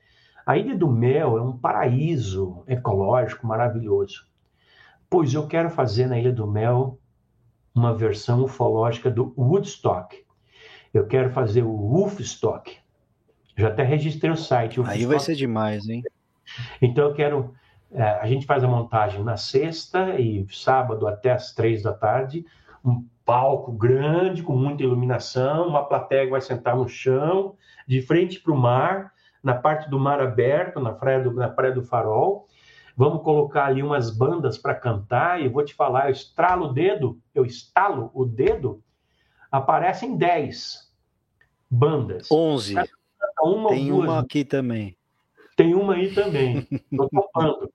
[0.45, 4.27] A Ilha do Mel é um paraíso ecológico maravilhoso.
[5.09, 6.99] Pois eu quero fazer na Ilha do Mel
[7.75, 10.23] uma versão ufológica do Woodstock.
[10.93, 12.77] Eu quero fazer o Wolfstock.
[13.55, 14.82] Já até registrei o site.
[14.86, 16.03] Aí vai ser demais, hein?
[16.82, 17.53] Então eu quero.
[17.91, 22.45] É, a gente faz a montagem na sexta e sábado até as três da tarde.
[22.84, 27.55] Um palco grande, com muita iluminação, uma plateia que vai sentar no chão,
[27.88, 29.13] de frente para o mar,
[29.43, 32.47] na parte do mar aberto, na praia do, na praia do Farol.
[32.97, 37.19] Vamos colocar ali umas bandas para cantar, e vou te falar, eu estralo o dedo,
[37.34, 38.84] eu estalo o dedo,
[39.51, 40.91] aparecem 10
[41.69, 42.32] bandas.
[42.32, 42.75] 11.
[43.41, 44.97] Uma Tem uma aqui também.
[45.55, 46.67] Tem uma aí também.
[46.91, 47.71] Estou topando.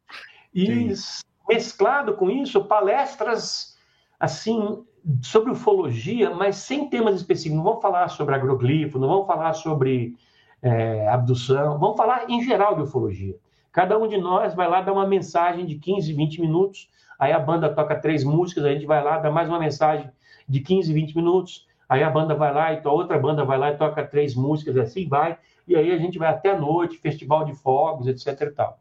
[0.53, 1.23] E Sim.
[1.49, 3.79] mesclado com isso, palestras
[4.19, 4.85] assim
[5.23, 7.57] sobre ufologia, mas sem temas específicos.
[7.57, 10.17] Não vamos falar sobre agroglifo, não vamos falar sobre
[10.63, 13.37] é, abdução, vamos falar em geral de ufologia.
[13.71, 16.89] Cada um de nós vai lá dar uma mensagem de 15, 20 minutos,
[17.19, 20.11] aí a banda toca três músicas, a gente vai lá, dá mais uma mensagem
[20.49, 23.73] de 15, 20 minutos, aí a banda vai lá e a outra banda vai lá
[23.73, 25.37] e toca três músicas, assim vai,
[25.67, 28.79] e aí a gente vai até a noite, festival de fogos, etc e tal.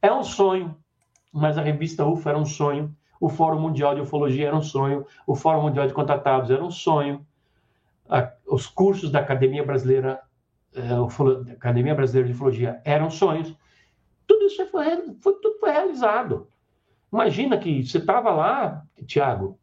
[0.00, 0.74] É um sonho,
[1.32, 5.06] mas a revista UFA era um sonho, o Fórum Mundial de Ufologia era um sonho,
[5.26, 7.26] o Fórum Mundial de Contatados era um sonho,
[8.08, 10.20] a, os cursos da Academia Brasileira,
[10.74, 13.54] eh, Academia Brasileira de Ufologia eram sonhos.
[14.26, 14.84] Tudo isso foi,
[15.20, 16.48] foi, tudo foi realizado.
[17.12, 19.58] Imagina que você estava lá, Tiago,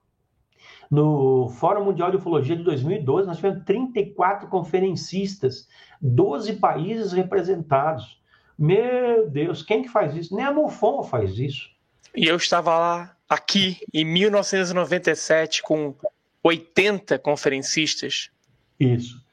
[0.89, 5.67] no Fórum Mundial de Ufologia de 2012, nós tivemos 34 conferencistas,
[6.01, 8.21] 12 países representados.
[8.57, 10.35] Meu Deus, quem que faz isso?
[10.35, 11.69] Nem a MUFON faz isso.
[12.13, 15.95] E eu estava lá, aqui, em 1997, com
[16.43, 18.29] 80 conferencistas.
[18.77, 19.23] Isso.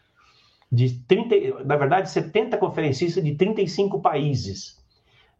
[0.70, 4.78] De 30, na verdade, 70 conferencistas de 35 países.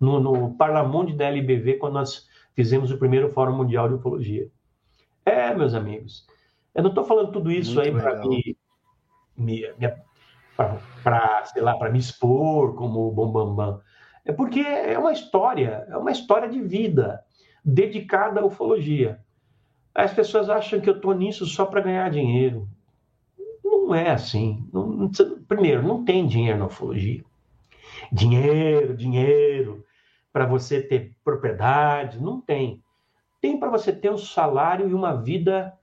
[0.01, 4.49] No, no Parlamonte da LBV, quando nós fizemos o primeiro Fórum Mundial de Ufologia.
[5.25, 6.27] É, meus amigos.
[6.75, 8.57] Eu não estou falando tudo isso Muito aí para me,
[9.37, 9.95] me, me
[11.05, 13.81] para sei lá, para me expor como o Bam, Bam, Bam.
[14.25, 17.23] É porque é uma história, é uma história de vida
[17.69, 19.21] dedicada à ufologia.
[19.95, 22.69] As pessoas acham que eu estou nisso só para ganhar dinheiro.
[23.65, 24.69] Não é assim.
[24.73, 25.11] Não,
[25.47, 27.25] primeiro, não tem dinheiro na ufologia.
[28.11, 29.85] Dinheiro, dinheiro,
[30.33, 32.83] para você ter propriedade, não tem.
[33.41, 35.77] tem para você ter um salário e uma vida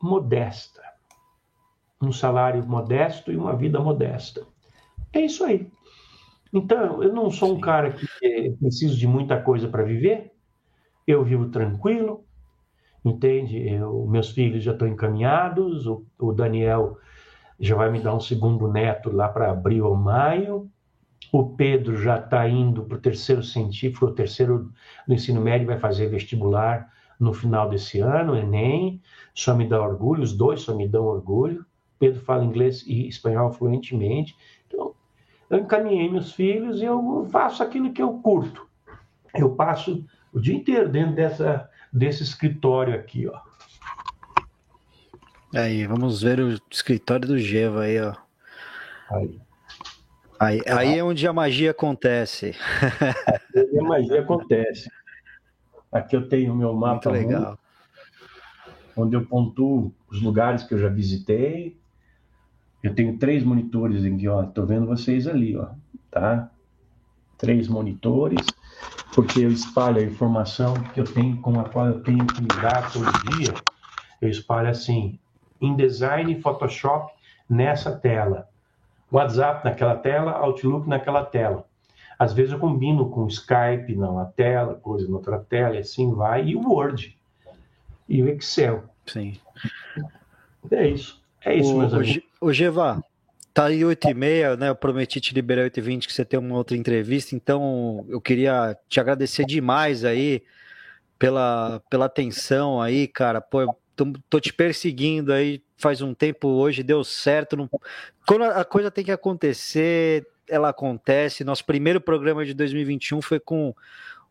[0.00, 0.82] modesta.
[2.00, 4.46] Um salário modesto e uma vida modesta.
[5.12, 5.70] É isso aí.
[6.52, 10.32] Então, eu não sou um cara que é, preciso de muita coisa para viver.
[11.10, 12.24] Eu vivo tranquilo,
[13.04, 13.68] entende?
[13.68, 15.84] Eu, meus filhos já estão encaminhados.
[15.84, 16.98] O, o Daniel
[17.58, 20.70] já vai me dar um segundo neto lá para abril ou maio.
[21.32, 24.72] O Pedro já está indo para o terceiro científico, o terceiro
[25.06, 26.88] do ensino médio, vai fazer vestibular
[27.18, 29.02] no final desse ano, Enem.
[29.34, 31.66] Só me dá orgulho, os dois só me dão orgulho.
[31.98, 34.36] Pedro fala inglês e espanhol fluentemente.
[34.68, 34.94] Então,
[35.50, 38.64] eu encaminhei meus filhos e eu faço aquilo que eu curto.
[39.34, 43.40] Eu passo o dia inteiro dentro dessa, desse escritório aqui, ó.
[45.54, 48.14] Aí, vamos ver o escritório do Geva aí, ó.
[49.10, 49.40] Aí.
[50.38, 52.54] Aí, aí é onde a magia acontece.
[53.54, 54.90] Aqui a magia acontece.
[55.92, 57.10] Aqui eu tenho o meu mapa.
[57.10, 57.58] Muito legal.
[58.96, 61.78] Onde eu pontuo os lugares que eu já visitei.
[62.82, 64.44] Eu tenho três monitores aqui, ó.
[64.44, 65.68] Tô vendo vocês ali, ó.
[66.10, 66.50] Tá?
[67.36, 68.46] Três monitores,
[69.14, 72.92] porque eu espalho a informação que eu tenho, com a qual eu tenho que lidar
[72.92, 73.54] todo dia.
[74.20, 75.18] Eu espalho assim,
[75.60, 77.12] InDesign, Photoshop
[77.48, 78.48] nessa tela,
[79.10, 81.66] WhatsApp naquela tela, Outlook naquela tela.
[82.18, 86.44] Às vezes eu combino com Skype na tela, coisa na outra tela, e assim vai,
[86.44, 87.18] e o Word,
[88.08, 88.84] e o Excel.
[89.06, 89.38] Sim.
[90.70, 91.20] É isso.
[91.44, 92.22] É isso, o, meus amigos.
[92.40, 93.02] O Geva,
[93.52, 94.68] tá aí 8 e meia, né?
[94.68, 98.20] Eu prometi te liberar 8 e 20 que você tem uma outra entrevista, então eu
[98.20, 100.42] queria te agradecer demais aí
[101.18, 103.40] pela, pela atenção aí, cara.
[103.40, 107.56] Pô, tô, tô, te perseguindo aí faz um tempo hoje, deu certo.
[107.56, 107.68] Não...
[108.26, 111.44] Quando a coisa tem que acontecer, ela acontece.
[111.44, 113.74] Nosso primeiro programa de 2021 foi com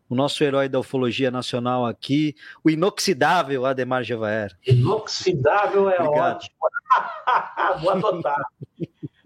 [0.08, 4.56] o nosso herói da ufologia nacional aqui, o inoxidável Ademar Jevaer.
[4.66, 6.36] Inoxidável é Obrigado.
[6.36, 6.56] ótimo.
[7.80, 8.44] Vou adotar.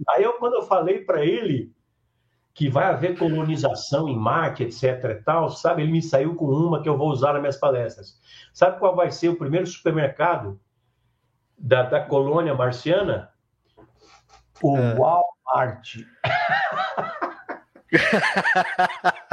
[0.09, 1.73] Aí eu, quando eu falei para ele
[2.55, 6.81] que vai haver colonização em Marte, etc e tal, sabe, ele me saiu com uma
[6.81, 8.17] que eu vou usar nas minhas palestras.
[8.53, 10.61] Sabe qual vai ser o primeiro supermercado
[11.59, 13.33] da, da colônia marciana?
[14.63, 14.95] O é.
[14.95, 15.97] Walmart.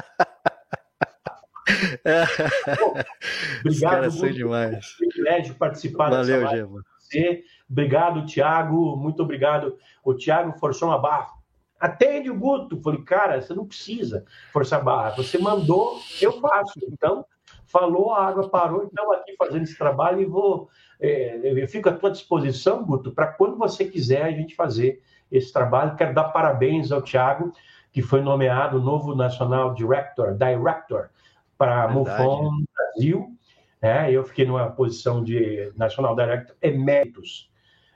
[3.64, 4.96] obrigado, Os são demais.
[4.98, 6.82] privilégio participar Valeu, dessa live
[7.12, 7.44] você.
[7.70, 8.96] Obrigado, Tiago.
[8.96, 9.78] Muito obrigado.
[10.04, 11.34] O Tiago forçou uma barra.
[11.80, 12.80] Atende o Guto.
[12.82, 15.10] Falei, cara, você não precisa forçar a barra.
[15.12, 16.80] Você mandou, eu faço.
[16.92, 17.26] Então,
[17.66, 18.84] falou, a água parou.
[18.84, 20.70] Então, aqui fazendo esse trabalho e vou.
[21.00, 25.02] É, eu fico à tua disposição, Guto, para quando você quiser a gente fazer
[25.32, 25.96] esse trabalho.
[25.96, 27.52] Quero dar parabéns ao Tiago,
[27.92, 31.10] que foi nomeado novo National Director, Director
[31.58, 33.36] para a MUFON Brasil.
[33.82, 37.50] É, eu fiquei numa posição de National Director Eméritos.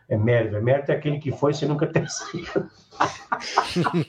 [0.10, 0.56] Emérito.
[0.56, 2.70] Emérito é aquele que foi sem nunca ter sido.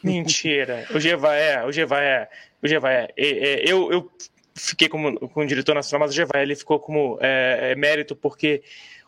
[0.02, 0.86] Mentira.
[0.94, 2.28] O Gevaé, o Gevaé,
[2.62, 3.08] o Gevaé.
[3.16, 4.10] Eu, eu
[4.54, 8.62] fiquei como, como diretor nacional, mas o Gevaé ele ficou como é, emérito porque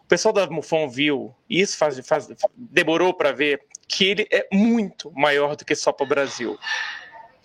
[0.05, 4.47] o pessoal da MUFON viu, e isso faz, faz, demorou para ver, que ele é
[4.51, 6.59] muito maior do que só para o Brasil.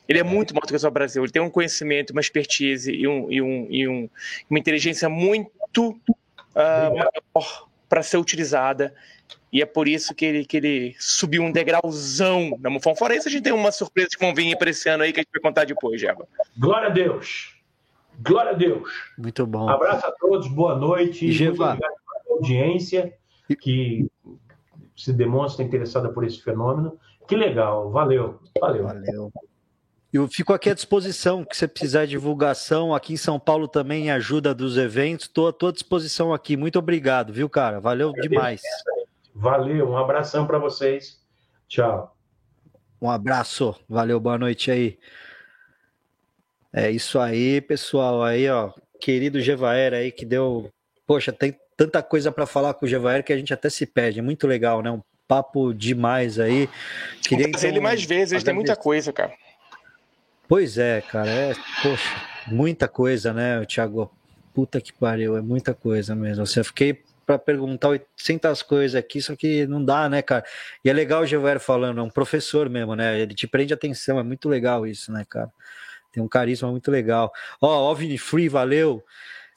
[0.08, 1.24] Ele é muito maior do que só o Brasil.
[1.24, 4.10] Ele tem um conhecimento, uma expertise e, um, e, um, e um,
[4.50, 8.94] uma inteligência muito uh, maior para ser utilizada.
[9.52, 12.96] E é por isso que ele, que ele subiu um degrauzão na Mufão.
[12.96, 15.20] Fora isso, a gente tem umas surpresas que vão vir para esse ano aí que
[15.20, 16.28] a gente vai contar depois, Jeba.
[16.58, 17.56] Glória a Deus.
[18.20, 18.90] Glória a Deus.
[19.18, 19.70] Muito bom.
[19.70, 21.32] Abraço a todos, boa noite.
[21.32, 21.68] Geva.
[21.68, 21.94] Muito obrigado
[22.24, 23.14] pela audiência
[23.62, 24.08] que
[24.96, 27.00] se demonstra interessada por esse fenômeno.
[27.28, 27.92] Que legal.
[27.92, 28.40] Valeu.
[28.60, 28.84] Valeu.
[28.84, 29.32] Valeu.
[30.14, 34.12] Eu fico aqui à disposição, que você precisar de divulgação aqui em São Paulo também,
[34.12, 36.56] ajuda dos eventos, estou à tua disposição aqui.
[36.56, 37.80] Muito obrigado, viu, cara?
[37.80, 38.62] Valeu demais.
[39.34, 41.20] Valeu, um abração para vocês.
[41.68, 42.16] Tchau.
[43.02, 45.00] Um abraço, valeu, boa noite aí.
[46.72, 48.24] É isso aí, pessoal.
[48.24, 50.70] Aí, ó, querido Gevaer aí que deu.
[51.08, 54.20] Poxa, tem tanta coisa para falar com o Gevaer que a gente até se perde.
[54.20, 54.92] É muito legal, né?
[54.92, 56.70] Um papo demais aí.
[57.28, 59.34] Queria então, ele mais vezes, ele tem muita coisa, cara.
[60.48, 64.12] Pois é, cara, é, poxa, muita coisa, né, Thiago?
[64.54, 66.44] Puta que pariu, é muita coisa mesmo.
[66.44, 70.44] Eu fiquei para perguntar 800 coisas aqui, só que não dá, né, cara?
[70.84, 73.20] E é legal o Gilberto falando, é um professor mesmo, né?
[73.20, 75.52] Ele te prende atenção, é muito legal isso, né, cara?
[76.12, 77.32] Tem um carisma muito legal.
[77.62, 79.04] Ó, OVNI Free, valeu.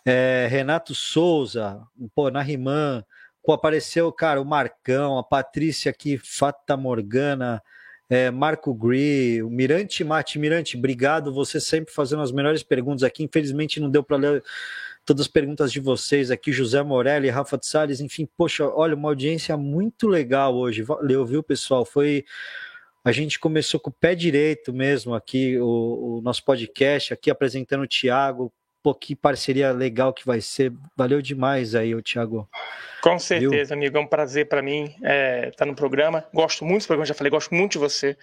[0.04, 1.82] É, Renato Souza,
[2.14, 3.04] pô, Nariman,
[3.44, 7.60] pô, apareceu, cara, o Marcão, a Patrícia aqui, Fata Morgana,
[8.08, 13.24] é, Marco Gri, o Mirante Mate, Mirante, obrigado, você sempre fazendo as melhores perguntas aqui.
[13.24, 14.44] Infelizmente não deu para ler
[15.04, 19.08] todas as perguntas de vocês aqui, José Morelli, Rafa de Salles, enfim, poxa, olha, uma
[19.08, 20.82] audiência muito legal hoje.
[20.82, 21.84] Valeu, viu, pessoal?
[21.84, 22.24] Foi.
[23.04, 27.84] A gente começou com o pé direito mesmo aqui, o, o nosso podcast, aqui apresentando
[27.84, 28.52] o Thiago.
[28.86, 30.72] Pô, que parceria legal que vai ser.
[30.96, 32.48] Valeu demais aí, o Thiago.
[33.02, 33.78] Com certeza, Viu?
[33.78, 33.98] amigo.
[33.98, 36.24] É um prazer para mim estar é, tá no programa.
[36.32, 38.16] Gosto muito do programa, já falei, gosto muito de você.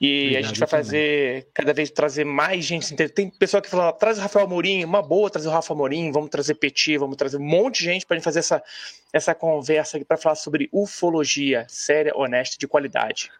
[0.00, 1.46] E Obrigado, a gente vai fazer, também.
[1.52, 2.94] cada vez trazer mais gente.
[3.10, 6.30] Tem pessoal que fala, traz o Rafael Amorim, uma boa trazer o Rafa Amorim, vamos
[6.30, 8.62] trazer Petit, vamos trazer um monte de gente para gente fazer essa,
[9.12, 13.30] essa conversa aqui para falar sobre ufologia séria, honesta de qualidade.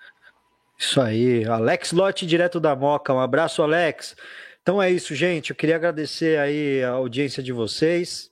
[0.78, 3.14] Isso aí, Alex Lotte, direto da Moca.
[3.14, 4.14] Um abraço, Alex.
[4.62, 5.50] Então é isso, gente.
[5.50, 8.30] Eu queria agradecer aí a audiência de vocês.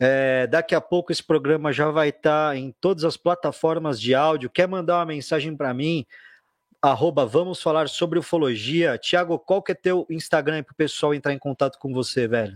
[0.00, 4.50] É, daqui a pouco esse programa já vai estar em todas as plataformas de áudio.
[4.50, 6.06] Quer mandar uma mensagem para mim?
[6.90, 8.98] arroba Vamos Falar Sobre Ufologia.
[8.98, 12.54] Tiago, qual que é teu Instagram para o pessoal entrar em contato com você, velho?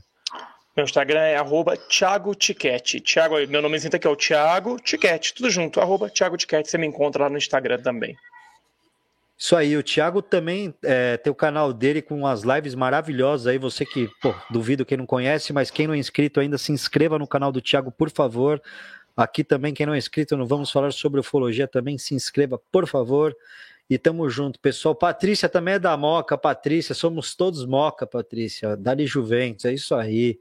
[0.77, 3.01] Meu Instagram é arroba Thiago Tiquete.
[3.01, 6.87] Thiago, meu nome aqui é o Thiago Tiquete, tudo junto, arroba Thiago Tiquete, você me
[6.87, 8.17] encontra lá no Instagram também.
[9.41, 13.57] Isso aí, o Thiago também é, tem o canal dele com umas lives maravilhosas aí,
[13.57, 17.21] você que, pô, duvido quem não conhece, mas quem não é inscrito ainda, se inscreva
[17.21, 18.61] no canal do Thiago, por favor.
[19.17, 22.89] Aqui também, quem não é inscrito, não vamos falar sobre ufologia também, se inscreva, por
[22.89, 23.37] favor.
[23.89, 24.95] E tamo junto, pessoal.
[24.95, 26.95] Patrícia também é da Moca, Patrícia.
[26.95, 28.77] Somos todos Moca, Patrícia.
[28.77, 30.39] Dali Juventus, é isso aí.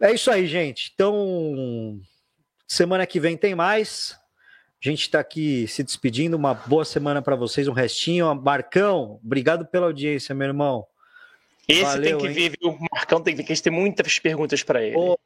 [0.00, 0.90] É isso aí, gente.
[0.94, 2.00] Então,
[2.66, 4.18] semana que vem tem mais.
[4.84, 6.36] A gente está aqui se despedindo.
[6.36, 8.34] Uma boa semana para vocês, um restinho.
[8.34, 10.84] Marcão, obrigado pela audiência, meu irmão.
[11.68, 12.70] Esse Valeu, tem que vir, viu?
[12.70, 14.96] O Marcão tem que vir, que a gente tem muitas perguntas para ele.
[14.96, 15.16] Oh,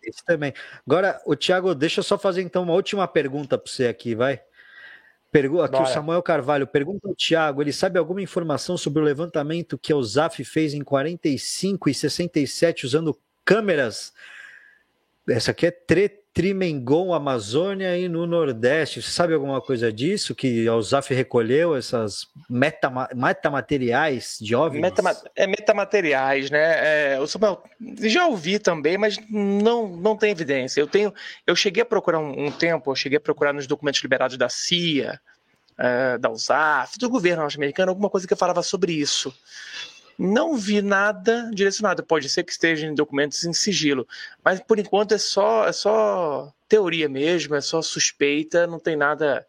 [0.00, 0.54] esse também.
[0.86, 4.40] Agora, o Thiago, deixa eu só fazer então uma última pergunta para você aqui, vai.
[5.32, 5.90] Pergunta aqui Bora.
[5.90, 10.02] o Samuel Carvalho pergunta ao Tiago: ele sabe alguma informação sobre o levantamento que o
[10.02, 14.12] ZAF fez em 45 e 67 usando câmeras?
[15.28, 15.70] Essa aqui é
[16.32, 19.02] Trimengon, Amazônia e no Nordeste.
[19.02, 20.34] Você sabe alguma coisa disso?
[20.34, 24.80] Que o ZAF recolheu essas metama metamateriais de OVNIs?
[24.80, 27.14] Metama é metamateriais, né?
[27.14, 27.62] É, Samuel,
[28.02, 30.80] já ouvi também, mas não, não tem evidência.
[30.80, 31.12] Eu tenho,
[31.44, 34.48] eu cheguei a procurar um, um tempo, eu cheguei a procurar nos documentos liberados da
[34.48, 35.20] CIA,
[35.76, 39.34] é, da USAF, do governo norte-americano, alguma coisa que falava sobre isso.
[40.22, 42.04] Não vi nada direcionado.
[42.04, 44.06] Pode ser que esteja em documentos em sigilo,
[44.44, 49.46] mas por enquanto é só, é só teoria mesmo, é só suspeita, não tem nada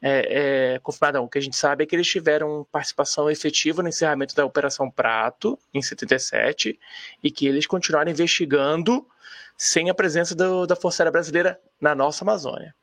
[0.00, 1.22] é, é, confirmado.
[1.22, 4.90] O que a gente sabe é que eles tiveram participação efetiva no encerramento da Operação
[4.90, 6.80] Prato, em 77,
[7.22, 9.06] e que eles continuaram investigando
[9.54, 12.74] sem a presença do, da Força Aérea Brasileira na nossa Amazônia.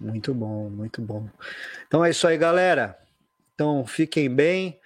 [0.00, 1.28] Muito bom, muito bom.
[1.86, 2.98] Então é isso aí, galera.
[3.54, 4.80] Então fiquem bem.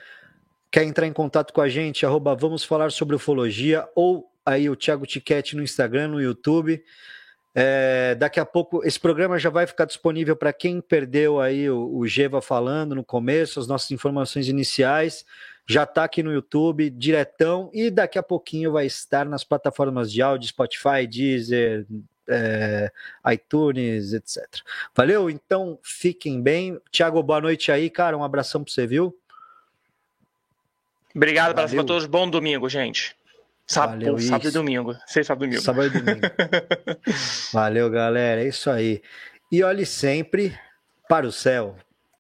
[0.71, 2.07] Quer entrar em contato com a gente?
[2.07, 6.83] Arroba Vamos Falar sobre Ufologia ou aí o Thiago Tiquete no Instagram, no YouTube.
[7.53, 11.97] É, daqui a pouco esse programa já vai ficar disponível para quem perdeu aí o,
[11.97, 15.25] o Geva falando no começo, as nossas informações iniciais.
[15.67, 20.23] Já está aqui no YouTube, diretão, e daqui a pouquinho vai estar nas plataformas de
[20.23, 21.85] áudio, Spotify, Deezer,
[22.29, 22.93] é,
[23.33, 24.47] iTunes, etc.
[24.95, 25.29] Valeu?
[25.29, 26.81] Então fiquem bem.
[26.93, 28.17] Tiago, boa noite aí, cara.
[28.17, 29.17] Um abração para você, viu?
[31.15, 32.07] Obrigado para todos.
[32.07, 33.17] Bom domingo, gente.
[33.67, 34.97] Sábado, Valeu, sábado e domingo.
[35.07, 35.63] Seis sábado e domingo.
[35.63, 36.21] Sábado e domingo.
[37.53, 38.43] Valeu, galera.
[38.43, 39.01] É isso aí.
[39.51, 40.59] E olhe sempre
[41.09, 41.77] para o céu.